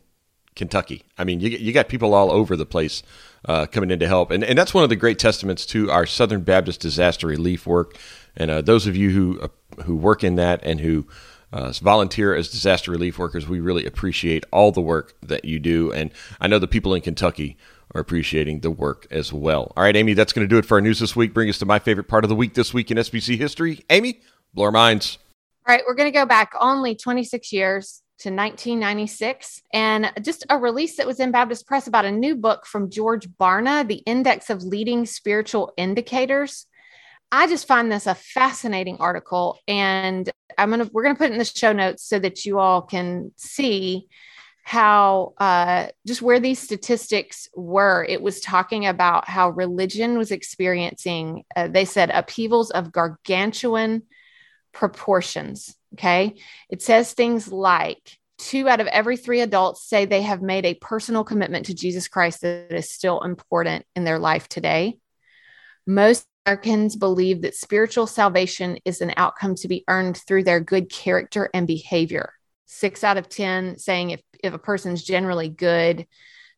Kentucky. 0.62 1.02
I 1.18 1.24
mean, 1.24 1.40
you, 1.40 1.50
you 1.50 1.74
got 1.74 1.90
people 1.90 2.14
all 2.14 2.32
over 2.32 2.56
the 2.56 2.68
place 2.68 3.02
uh, 3.46 3.66
coming 3.66 3.90
in 3.90 3.98
to 3.98 4.08
help. 4.08 4.30
And, 4.30 4.44
and 4.44 4.56
that's 4.56 4.76
one 4.76 4.84
of 4.84 4.92
the 4.92 4.96
great 4.96 5.18
testaments 5.18 5.66
to 5.68 5.90
our 5.90 6.06
Southern 6.06 6.42
Baptist 6.42 6.80
disaster 6.80 7.26
relief 7.26 7.66
work. 7.66 7.98
And 8.38 8.52
uh, 8.52 8.62
those 8.62 8.86
of 8.86 8.96
you 8.96 9.10
who, 9.10 9.40
uh, 9.40 9.48
who 9.86 9.96
work 9.96 10.24
in 10.24 10.36
that 10.36 10.60
and 10.64 10.80
who 10.80 11.08
uh, 11.52 11.74
volunteer 11.82 12.36
as 12.36 12.48
disaster 12.48 12.92
relief 12.92 13.18
workers, 13.18 13.50
we 13.50 13.60
really 13.60 13.88
appreciate 13.88 14.46
all 14.52 14.72
the 14.72 14.82
work 14.82 15.16
that 15.24 15.46
you 15.46 15.58
do. 15.58 15.92
And 15.92 16.12
I 16.40 16.46
know 16.46 16.60
the 16.60 16.68
people 16.68 16.94
in 16.94 17.02
Kentucky 17.02 17.58
are 17.96 18.02
appreciating 18.02 18.60
the 18.60 18.70
work 18.70 19.08
as 19.10 19.34
well. 19.34 19.74
All 19.76 19.82
right, 19.82 19.96
Amy, 19.96 20.14
that's 20.14 20.32
going 20.32 20.48
to 20.48 20.56
do 20.56 20.60
it 20.60 20.66
for 20.66 20.76
our 20.76 20.82
news 20.82 21.00
this 21.00 21.16
week. 21.16 21.34
Bring 21.34 21.50
us 21.50 21.58
to 21.58 21.66
my 21.66 21.80
favorite 21.80 22.08
part 22.08 22.24
of 22.24 22.30
the 22.30 22.36
week 22.36 22.54
this 22.54 22.72
week 22.72 22.92
in 22.92 22.98
SBC 22.98 23.36
history. 23.36 23.84
Amy, 23.90 24.22
blow 24.54 24.66
our 24.66 24.72
minds. 24.72 25.18
All 25.68 25.74
right, 25.76 25.84
we're 25.88 25.96
going 25.96 26.12
to 26.12 26.18
go 26.18 26.28
back 26.28 26.52
only 26.60 26.94
26 26.94 27.52
years 27.52 28.04
to 28.22 28.30
1996 28.30 29.64
and 29.74 30.12
just 30.22 30.46
a 30.48 30.58
release 30.58 30.98
that 30.98 31.08
was 31.08 31.20
in 31.20 31.32
Baptist 31.32 31.66
Press 31.66 31.88
about 31.88 32.06
a 32.06 32.12
new 32.12 32.36
book 32.36 32.68
from 32.68 32.92
George 32.92 33.28
Barna, 33.28 33.88
The 33.88 34.04
Index 34.06 34.52
of 34.52 34.62
Leading 34.62 35.08
Spiritual 35.08 35.74
Indicators. 35.76 36.68
I 37.32 37.48
just 37.48 37.68
find 37.68 37.92
this 37.92 38.06
a 38.06 38.14
fascinating 38.14 38.98
article 39.00 39.58
and 39.68 40.30
I'm 40.56 40.70
to 40.72 40.90
we're 40.94 41.04
to 41.16 41.18
put 41.18 41.32
it 41.32 41.34
in 41.34 41.40
the 41.40 41.46
show 41.46 41.72
notes 41.72 42.04
so 42.04 42.20
that 42.20 42.46
you 42.46 42.60
all 42.60 42.84
can 42.84 43.32
see 43.38 44.08
how 44.64 45.34
uh, 45.40 45.88
just 46.06 46.22
where 46.22 46.40
these 46.40 46.60
statistics 46.60 47.50
were. 47.56 48.06
It 48.08 48.22
was 48.22 48.40
talking 48.40 48.86
about 48.86 49.28
how 49.28 49.50
religion 49.50 50.20
was 50.20 50.30
experiencing, 50.30 51.44
uh, 51.56 51.70
they 51.70 51.86
said, 51.86 52.12
upheavals 52.12 52.70
of 52.70 52.92
gargantuan 52.92 54.04
proportions. 54.74 55.76
Okay. 55.94 56.36
It 56.70 56.82
says 56.82 57.14
things 57.14 57.52
like 57.52 58.18
two 58.38 58.68
out 58.68 58.80
of 58.80 58.88
every 58.88 59.18
three 59.18 59.42
adults 59.42 59.88
say 59.88 60.06
they 60.06 60.24
have 60.24 60.42
made 60.42 60.66
a 60.66 60.74
personal 60.74 61.24
commitment 61.24 61.68
to 61.68 61.76
Jesus 61.76 62.08
Christ 62.08 62.42
that 62.42 62.72
is 62.72 62.90
still 62.90 63.22
important 63.22 63.86
in 63.96 64.04
their 64.04 64.20
life 64.20 64.48
today. 64.48 64.98
Most 65.86 66.26
Americans 66.46 66.96
believe 66.96 67.44
that 67.44 67.56
spiritual 67.56 68.08
salvation 68.08 68.80
is 68.84 69.02
an 69.02 69.14
outcome 69.16 69.56
to 69.56 69.68
be 69.68 69.84
earned 69.88 70.18
through 70.18 70.44
their 70.44 70.60
good 70.60 70.90
character 70.90 71.50
and 71.54 71.68
behavior. 71.68 72.34
Six 72.66 73.04
out 73.04 73.18
of 73.18 73.30
10 73.30 73.78
saying 73.78 74.12
if, 74.12 74.22
if 74.44 74.54
a 74.54 74.60
person's 74.60 75.04
generally 75.04 75.50
good, 75.50 76.08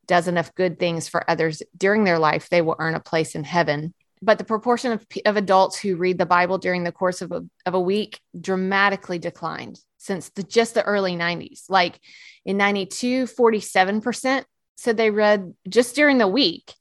does 0.05 0.27
enough 0.27 0.53
good 0.55 0.79
things 0.79 1.07
for 1.07 1.29
others 1.29 1.61
during 1.75 2.03
their 2.03 2.19
life, 2.19 2.49
they 2.49 2.61
will 2.61 2.75
earn 2.79 2.95
a 2.95 2.99
place 2.99 3.35
in 3.35 3.43
heaven 3.43 3.93
but 4.23 4.37
the 4.37 4.43
proportion 4.43 4.93
of, 4.93 5.05
of 5.25 5.37
adults 5.37 5.77
who 5.77 5.95
read 5.95 6.17
the 6.17 6.25
Bible 6.25 6.57
during 6.57 6.83
the 6.83 6.91
course 6.91 7.21
of 7.21 7.31
a, 7.31 7.43
of 7.65 7.73
a 7.73 7.79
week 7.79 8.19
dramatically 8.39 9.19
declined 9.19 9.79
since 9.97 10.29
the, 10.29 10.43
just 10.43 10.73
the 10.73 10.83
early 10.83 11.15
90s. 11.15 11.63
Like 11.69 11.99
in 12.45 12.57
92, 12.57 13.25
47% 13.25 14.43
said 14.75 14.97
they 14.97 15.11
read 15.11 15.53
just 15.67 15.95
during 15.95 16.17
the 16.17 16.27
week. 16.27 16.73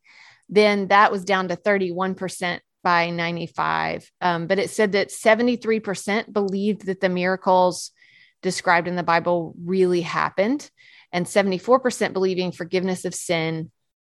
Then 0.49 0.89
that 0.89 1.11
was 1.11 1.25
down 1.25 1.49
to 1.49 1.57
31% 1.57 2.61
by 2.85 3.11
95. 3.11 4.11
Um, 4.21 4.47
but 4.47 4.59
it 4.59 4.71
said 4.71 4.93
that 4.93 5.09
73% 5.09 6.33
believed 6.33 6.87
that 6.87 7.01
the 7.01 7.09
miracles 7.09 7.91
described 8.43 8.89
in 8.89 8.97
the 8.97 9.03
Bible 9.03 9.55
really 9.65 10.01
happened, 10.01 10.69
and 11.13 11.27
74% 11.27 12.13
believing 12.13 12.51
forgiveness 12.51 13.05
of 13.05 13.15
sin 13.15 13.71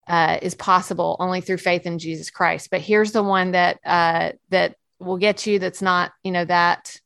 uh, 0.09 0.39
is 0.41 0.55
possible 0.55 1.15
only 1.19 1.39
through 1.39 1.57
faith 1.57 1.85
in 1.85 1.99
Jesus 1.99 2.29
Christ. 2.29 2.69
But 2.71 2.81
here's 2.81 3.11
the 3.11 3.23
one 3.23 3.51
that 3.51 3.79
uh, 3.85 4.31
that 4.49 4.75
will 4.99 5.17
get 5.17 5.45
you. 5.45 5.59
That's 5.59 5.81
not 5.81 6.11
you 6.23 6.31
know 6.31 6.45
that 6.45 6.99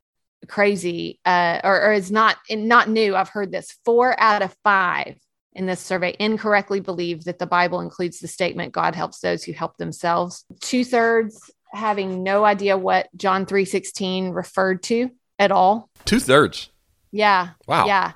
crazy 0.47 1.19
uh, 1.25 1.59
or, 1.63 1.81
or 1.83 1.93
is 1.93 2.11
not 2.11 2.37
not 2.49 2.89
new. 2.89 3.15
I've 3.15 3.29
heard 3.29 3.51
this. 3.51 3.77
Four 3.85 4.19
out 4.19 4.41
of 4.41 4.55
five 4.63 5.17
in 5.51 5.65
this 5.67 5.81
survey 5.81 6.15
incorrectly 6.17 6.79
believe 6.79 7.25
that 7.25 7.37
the 7.37 7.45
Bible 7.45 7.81
includes 7.81 8.19
the 8.19 8.27
statement 8.27 8.73
"God 8.73 8.95
helps 8.95 9.19
those 9.19 9.43
who 9.43 9.51
help 9.51 9.77
themselves." 9.77 10.45
Two 10.61 10.85
thirds 10.85 11.51
having 11.73 12.23
no 12.23 12.45
idea 12.45 12.77
what 12.77 13.09
John 13.15 13.45
three 13.45 13.65
sixteen 13.65 14.29
referred 14.29 14.81
to 14.83 15.11
at 15.37 15.51
all. 15.51 15.89
Two 16.05 16.21
thirds. 16.21 16.69
Yeah. 17.11 17.49
Wow. 17.67 17.85
Yeah. 17.85 18.13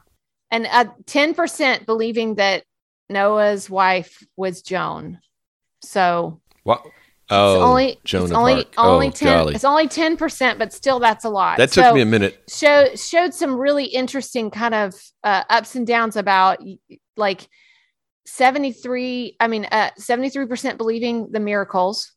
And 0.49 0.65
uh, 0.65 0.85
10% 1.05 1.85
believing 1.85 2.35
that 2.35 2.63
Noah's 3.09 3.69
wife 3.69 4.21
was 4.35 4.61
Joan. 4.61 5.19
So 5.81 6.41
Wow. 6.65 6.83
Oh, 7.29 7.55
it's 7.55 7.63
only 7.63 7.99
Joan 8.05 8.23
it's 8.23 8.31
only 8.31 8.53
Arc. 8.53 8.67
only 8.77 9.07
oh, 9.07 9.11
10 9.11 9.27
golly. 9.37 9.55
it's 9.55 9.63
only 9.65 9.87
10%, 9.89 10.57
but 10.57 10.71
still 10.71 10.99
that's 10.99 11.25
a 11.25 11.29
lot. 11.29 11.57
That 11.57 11.71
took 11.71 11.83
So 11.83 11.93
me 11.93 12.01
a 12.01 12.05
minute. 12.05 12.41
show, 12.49 12.87
showed 12.95 13.33
some 13.33 13.55
really 13.57 13.83
interesting 13.85 14.49
kind 14.49 14.73
of 14.73 14.93
uh, 15.25 15.43
ups 15.49 15.75
and 15.75 15.85
downs 15.85 16.15
about 16.15 16.59
like 17.17 17.47
73 18.25 19.35
I 19.39 19.47
mean 19.47 19.65
uh, 19.71 19.89
73% 19.99 20.77
believing 20.77 21.31
the 21.31 21.39
miracles. 21.39 22.11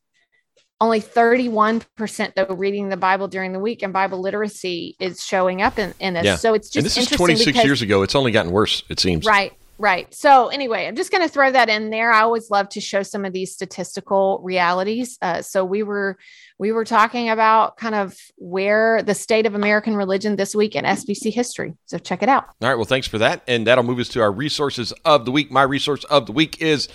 Only 0.79 0.99
31% 0.99 2.33
though 2.35 2.55
reading 2.55 2.89
the 2.89 2.97
Bible 2.97 3.27
during 3.27 3.53
the 3.53 3.59
week 3.59 3.83
and 3.83 3.93
Bible 3.93 4.19
literacy 4.19 4.95
is 4.99 5.23
showing 5.23 5.61
up 5.61 5.77
in, 5.77 5.93
in 5.99 6.15
this. 6.15 6.25
Yeah. 6.25 6.35
So 6.37 6.53
it's 6.53 6.69
just 6.69 6.77
And 6.97 7.05
this 7.05 7.11
is 7.11 7.17
26 7.17 7.45
because- 7.45 7.63
years 7.65 7.81
ago. 7.81 8.01
It's 8.01 8.15
only 8.15 8.31
gotten 8.31 8.51
worse, 8.51 8.83
it 8.89 8.99
seems. 8.99 9.25
Right, 9.25 9.51
right. 9.81 10.13
So 10.13 10.47
anyway, 10.47 10.87
I'm 10.87 10.95
just 10.95 11.11
going 11.11 11.23
to 11.23 11.27
throw 11.27 11.51
that 11.51 11.67
in 11.67 11.89
there. 11.89 12.11
I 12.11 12.21
always 12.21 12.51
love 12.51 12.69
to 12.69 12.81
show 12.81 13.03
some 13.03 13.25
of 13.25 13.33
these 13.33 13.51
statistical 13.51 14.39
realities. 14.43 15.17
Uh, 15.21 15.41
so 15.41 15.65
we 15.65 15.83
were 15.83 16.17
we 16.59 16.71
were 16.71 16.85
talking 16.85 17.29
about 17.29 17.77
kind 17.77 17.95
of 17.95 18.15
where 18.37 19.01
the 19.01 19.15
state 19.15 19.47
of 19.47 19.55
American 19.55 19.95
religion 19.95 20.35
this 20.35 20.55
week 20.55 20.75
in 20.75 20.85
SBC 20.85 21.33
history. 21.33 21.73
So 21.85 21.97
check 21.97 22.21
it 22.21 22.29
out. 22.29 22.45
All 22.61 22.69
right. 22.69 22.75
Well, 22.75 22.85
thanks 22.85 23.07
for 23.07 23.17
that. 23.17 23.41
And 23.47 23.65
that'll 23.65 23.83
move 23.83 23.99
us 23.99 24.09
to 24.09 24.21
our 24.21 24.31
resources 24.31 24.93
of 25.03 25.25
the 25.25 25.31
week. 25.31 25.51
My 25.51 25.63
resource 25.63 26.03
of 26.05 26.27
the 26.27 26.31
week 26.31 26.61
is 26.61 26.87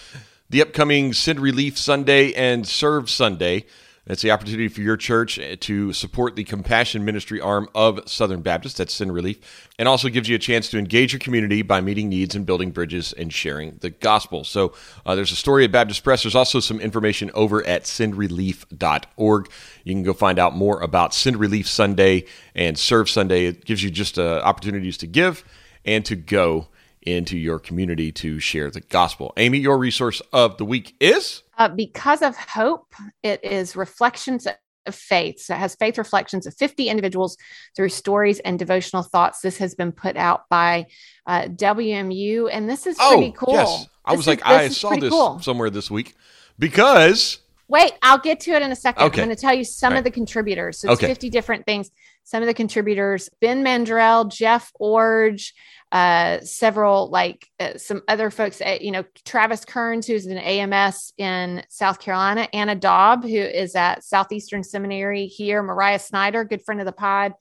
the 0.49 0.63
upcoming 0.63 1.13
Send 1.13 1.41
Relief 1.41 1.77
Sunday 1.77 2.33
and 2.35 2.67
Serve 2.67 3.11
Sunday. 3.11 3.67
It's 4.09 4.23
the 4.23 4.31
opportunity 4.31 4.69
for 4.69 4.83
your 4.83 4.97
church 4.97 5.37
eh, 5.37 5.57
to 5.61 5.93
support 5.93 6.37
the 6.37 6.45
compassion 6.45 7.05
ministry 7.05 7.41
arm 7.41 7.69
of 7.75 8.09
Southern 8.09 8.41
Baptist, 8.41 8.79
that's 8.79 8.95
Send 8.95 9.13
Relief, 9.13 9.69
and 9.81 9.89
also 9.89 10.09
gives 10.09 10.29
you 10.29 10.37
a 10.37 10.39
chance 10.39 10.71
to 10.71 10.79
engage 10.79 11.13
your 11.13 11.19
community 11.19 11.63
by 11.63 11.81
meeting 11.81 12.09
needs 12.09 12.37
and 12.37 12.47
building 12.47 12.71
bridges 12.71 13.13
and 13.15 13.33
sharing 13.33 13.79
the 13.81 13.91
gospel. 13.91 14.45
So 14.45 14.75
uh, 15.05 15.17
there's 15.17 15.33
a 15.33 15.37
story 15.37 15.65
at 15.65 15.73
Baptist 15.73 16.05
Press. 16.05 16.23
There's 16.23 16.37
also 16.37 16.61
some 16.61 16.79
information 16.79 17.33
over 17.35 17.67
at 17.67 17.83
sendrelief.org. 17.83 19.51
You 19.83 19.95
can 19.95 20.03
go 20.05 20.13
find 20.13 20.39
out 20.39 20.55
more 20.55 20.81
about 20.81 21.13
Send 21.13 21.39
Relief 21.39 21.67
Sunday 21.67 22.27
and 22.55 22.79
Serve 22.79 23.11
Sunday. 23.11 23.47
It 23.47 23.65
gives 23.65 23.83
you 23.83 23.91
just 23.91 24.21
uh, 24.21 24.41
opportunities 24.45 24.99
to 24.99 25.09
give 25.09 25.43
and 25.85 26.05
to 26.05 26.15
go 26.15 26.69
into 27.07 27.39
your 27.39 27.59
community 27.59 28.13
to 28.13 28.39
share 28.41 28.71
the 28.71 28.81
gospel. 28.81 29.33
Amy, 29.37 29.59
your 29.59 29.79
resource 29.79 30.21
of 30.33 30.59
the 30.59 30.65
week 30.65 30.95
is? 31.01 31.43
Uh, 31.57 31.69
because 31.69 32.21
of 32.23 32.37
hope, 32.37 32.93
it 33.23 33.43
is 33.45 33.77
reflections 33.77 34.47
of 34.47 34.95
faith. 34.95 35.41
So 35.41 35.55
it 35.55 35.59
has 35.59 35.75
faith 35.77 35.99
reflections 35.99 36.47
of 36.47 36.55
50 36.55 36.89
individuals 36.89 37.37
through 37.75 37.89
stories 37.89 38.39
and 38.41 38.59
devotional 38.59 39.03
thoughts. 39.03 39.41
This 39.41 39.59
has 39.59 39.75
been 39.75 39.93
put 39.93 40.17
out 40.17 40.49
by 40.51 40.87
uh, 41.27 41.43
WMU, 41.43 42.49
and 42.53 42.69
this 42.69 42.87
is 42.87 42.97
pretty 42.97 43.35
oh, 43.37 43.45
cool. 43.45 43.55
Yes. 43.55 43.87
I 44.05 44.13
This 44.13 44.19
was 44.19 44.27
like, 44.27 44.47
I 44.47 44.69
saw 44.69 44.91
this 44.97 45.11
cool. 45.11 45.41
somewhere 45.41 45.71
this 45.71 45.91
week 45.91 46.15
because 46.59 47.41
Wait, 47.69 47.93
I'll 48.01 48.19
get 48.19 48.39
to 48.41 48.53
it 48.53 48.63
in 48.63 48.71
a 48.71 48.77
second. 48.77 49.03
Okay. 49.03 49.23
I'm 49.23 49.27
going 49.27 49.37
to 49.37 49.41
tell 49.41 49.55
you 49.55 49.65
some 49.65 49.93
Right. 49.93 49.99
of 49.99 50.05
the 50.05 50.11
contributors. 50.11 50.79
So 50.79 50.93
it's 50.93 51.01
Okay. 51.01 51.09
50 51.09 51.31
different 51.31 51.67
things. 51.67 51.91
Some 52.27 52.43
of 52.43 52.49
the 52.49 52.55
contributors 52.55 53.31
Ben 53.41 53.65
Mandrell, 53.65 54.29
Jeff 54.29 54.73
Iorg, 54.81 55.49
uh, 55.93 56.41
several 56.41 57.09
like 57.09 57.49
uh, 57.61 57.79
some 57.79 58.03
other 58.09 58.33
folks, 58.33 58.61
uh, 58.61 58.79
you 58.81 58.91
know, 58.91 59.05
Travis 59.25 59.65
Kearns, 59.65 60.09
who's 60.09 60.27
an 60.27 60.37
AMS 60.37 61.13
in 61.19 61.63
South 61.69 62.01
Carolina, 62.01 62.49
Anna 62.53 62.75
Daub, 62.75 63.23
who 63.23 63.29
is 63.29 63.77
at 63.77 64.03
Southeastern 64.03 64.65
Seminary 64.65 65.27
here, 65.27 65.63
Mariah 65.63 66.01
Snyder, 66.01 66.43
good 66.43 66.63
friend 66.63 66.81
of 66.81 66.87
the 66.87 66.91
pod, 66.91 67.33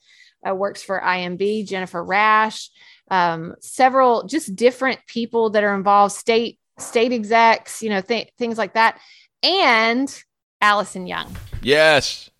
uh, 0.48 0.54
works 0.54 0.84
for 0.84 1.00
IMB, 1.00 1.66
Jennifer 1.66 2.04
Rash, 2.04 2.70
um, 3.10 3.56
several 3.60 4.22
just 4.22 4.54
different 4.54 5.00
people 5.08 5.50
that 5.50 5.64
are 5.64 5.74
involved, 5.74 6.14
state 6.14 6.60
state 6.78 7.12
execs, 7.12 7.82
you 7.82 7.90
know, 7.90 8.00
th- 8.00 8.30
things 8.38 8.56
like 8.56 8.74
that 8.74 9.00
and 9.42 10.22
Allison 10.60 11.08
Young. 11.08 11.36
yes, 11.60 12.30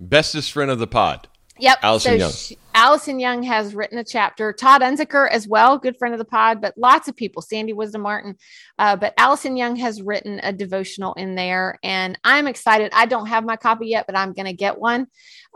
bestest 0.00 0.50
friend 0.50 0.68
of 0.68 0.80
the 0.80 0.88
pod. 0.88 1.28
Yep. 1.62 1.78
Allison 1.82 2.18
Young. 2.18 2.32
she- 2.32 2.58
Allison 2.74 3.20
Young 3.20 3.42
has 3.44 3.72
written 3.72 3.98
a 3.98 4.04
chapter. 4.04 4.52
Todd 4.52 4.80
Unzicker 4.80 5.30
as 5.30 5.46
well, 5.46 5.78
good 5.78 5.96
friend 5.96 6.12
of 6.12 6.18
the 6.18 6.24
pod, 6.24 6.60
but 6.60 6.76
lots 6.76 7.06
of 7.06 7.14
people. 7.14 7.40
Sandy 7.40 7.72
Wisdom 7.72 8.00
Martin, 8.00 8.36
uh, 8.80 8.96
but 8.96 9.14
Allison 9.16 9.56
Young 9.56 9.76
has 9.76 10.02
written 10.02 10.40
a 10.42 10.52
devotional 10.52 11.14
in 11.14 11.36
there, 11.36 11.78
and 11.84 12.18
I'm 12.24 12.48
excited. 12.48 12.90
I 12.92 13.06
don't 13.06 13.26
have 13.26 13.44
my 13.44 13.56
copy 13.56 13.86
yet, 13.88 14.06
but 14.06 14.16
I'm 14.16 14.32
going 14.32 14.46
to 14.46 14.52
get 14.54 14.80
one, 14.80 15.06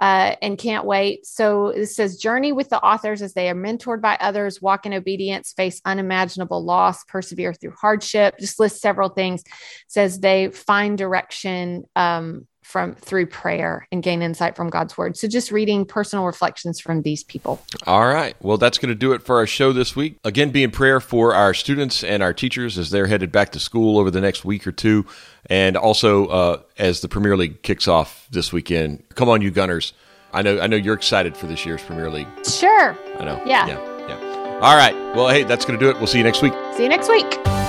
uh, 0.00 0.36
and 0.40 0.56
can't 0.56 0.84
wait. 0.84 1.26
So 1.26 1.68
it 1.68 1.86
says, 1.86 2.18
"Journey 2.18 2.52
with 2.52 2.68
the 2.68 2.80
authors 2.80 3.20
as 3.20 3.34
they 3.34 3.50
are 3.50 3.54
mentored 3.54 4.00
by 4.00 4.16
others, 4.20 4.62
walk 4.62 4.86
in 4.86 4.94
obedience, 4.94 5.54
face 5.56 5.80
unimaginable 5.84 6.62
loss, 6.62 7.02
persevere 7.04 7.52
through 7.52 7.74
hardship." 7.80 8.38
Just 8.38 8.60
lists 8.60 8.80
several 8.80 9.08
things. 9.08 9.42
Says 9.88 10.20
they 10.20 10.50
find 10.50 10.96
direction. 10.96 11.84
Um, 11.96 12.46
from 12.66 12.96
through 12.96 13.26
prayer 13.26 13.86
and 13.92 14.02
gain 14.02 14.22
insight 14.22 14.56
from 14.56 14.68
God's 14.68 14.98
word. 14.98 15.16
So 15.16 15.28
just 15.28 15.52
reading 15.52 15.84
personal 15.84 16.26
reflections 16.26 16.80
from 16.80 17.02
these 17.02 17.22
people. 17.22 17.62
All 17.86 18.08
right. 18.08 18.34
Well, 18.42 18.58
that's 18.58 18.76
going 18.76 18.88
to 18.88 18.96
do 18.96 19.12
it 19.12 19.22
for 19.22 19.36
our 19.36 19.46
show 19.46 19.72
this 19.72 19.94
week. 19.94 20.18
Again, 20.24 20.50
be 20.50 20.64
in 20.64 20.72
prayer 20.72 20.98
for 20.98 21.32
our 21.32 21.54
students 21.54 22.02
and 22.02 22.24
our 22.24 22.32
teachers 22.32 22.76
as 22.76 22.90
they're 22.90 23.06
headed 23.06 23.30
back 23.30 23.52
to 23.52 23.60
school 23.60 23.98
over 23.98 24.10
the 24.10 24.20
next 24.20 24.44
week 24.44 24.66
or 24.66 24.72
two. 24.72 25.06
And 25.48 25.76
also 25.76 26.26
uh, 26.26 26.60
as 26.76 27.02
the 27.02 27.08
Premier 27.08 27.36
League 27.36 27.62
kicks 27.62 27.86
off 27.86 28.26
this 28.32 28.52
weekend. 28.52 29.04
Come 29.14 29.28
on, 29.28 29.42
you 29.42 29.52
Gunners. 29.52 29.92
I 30.32 30.42
know, 30.42 30.58
I 30.58 30.66
know 30.66 30.76
you're 30.76 30.94
excited 30.94 31.36
for 31.36 31.46
this 31.46 31.64
year's 31.64 31.82
Premier 31.82 32.10
League. 32.10 32.28
Sure. 32.44 32.98
I 33.20 33.24
know. 33.24 33.40
Yeah. 33.46 33.68
Yeah. 33.68 34.08
Yeah. 34.08 34.58
All 34.60 34.76
right. 34.76 34.94
Well, 35.14 35.28
hey, 35.28 35.44
that's 35.44 35.64
going 35.64 35.78
to 35.78 35.84
do 35.84 35.88
it. 35.88 35.98
We'll 35.98 36.08
see 36.08 36.18
you 36.18 36.24
next 36.24 36.42
week. 36.42 36.52
See 36.74 36.82
you 36.82 36.88
next 36.88 37.08
week. 37.08 37.65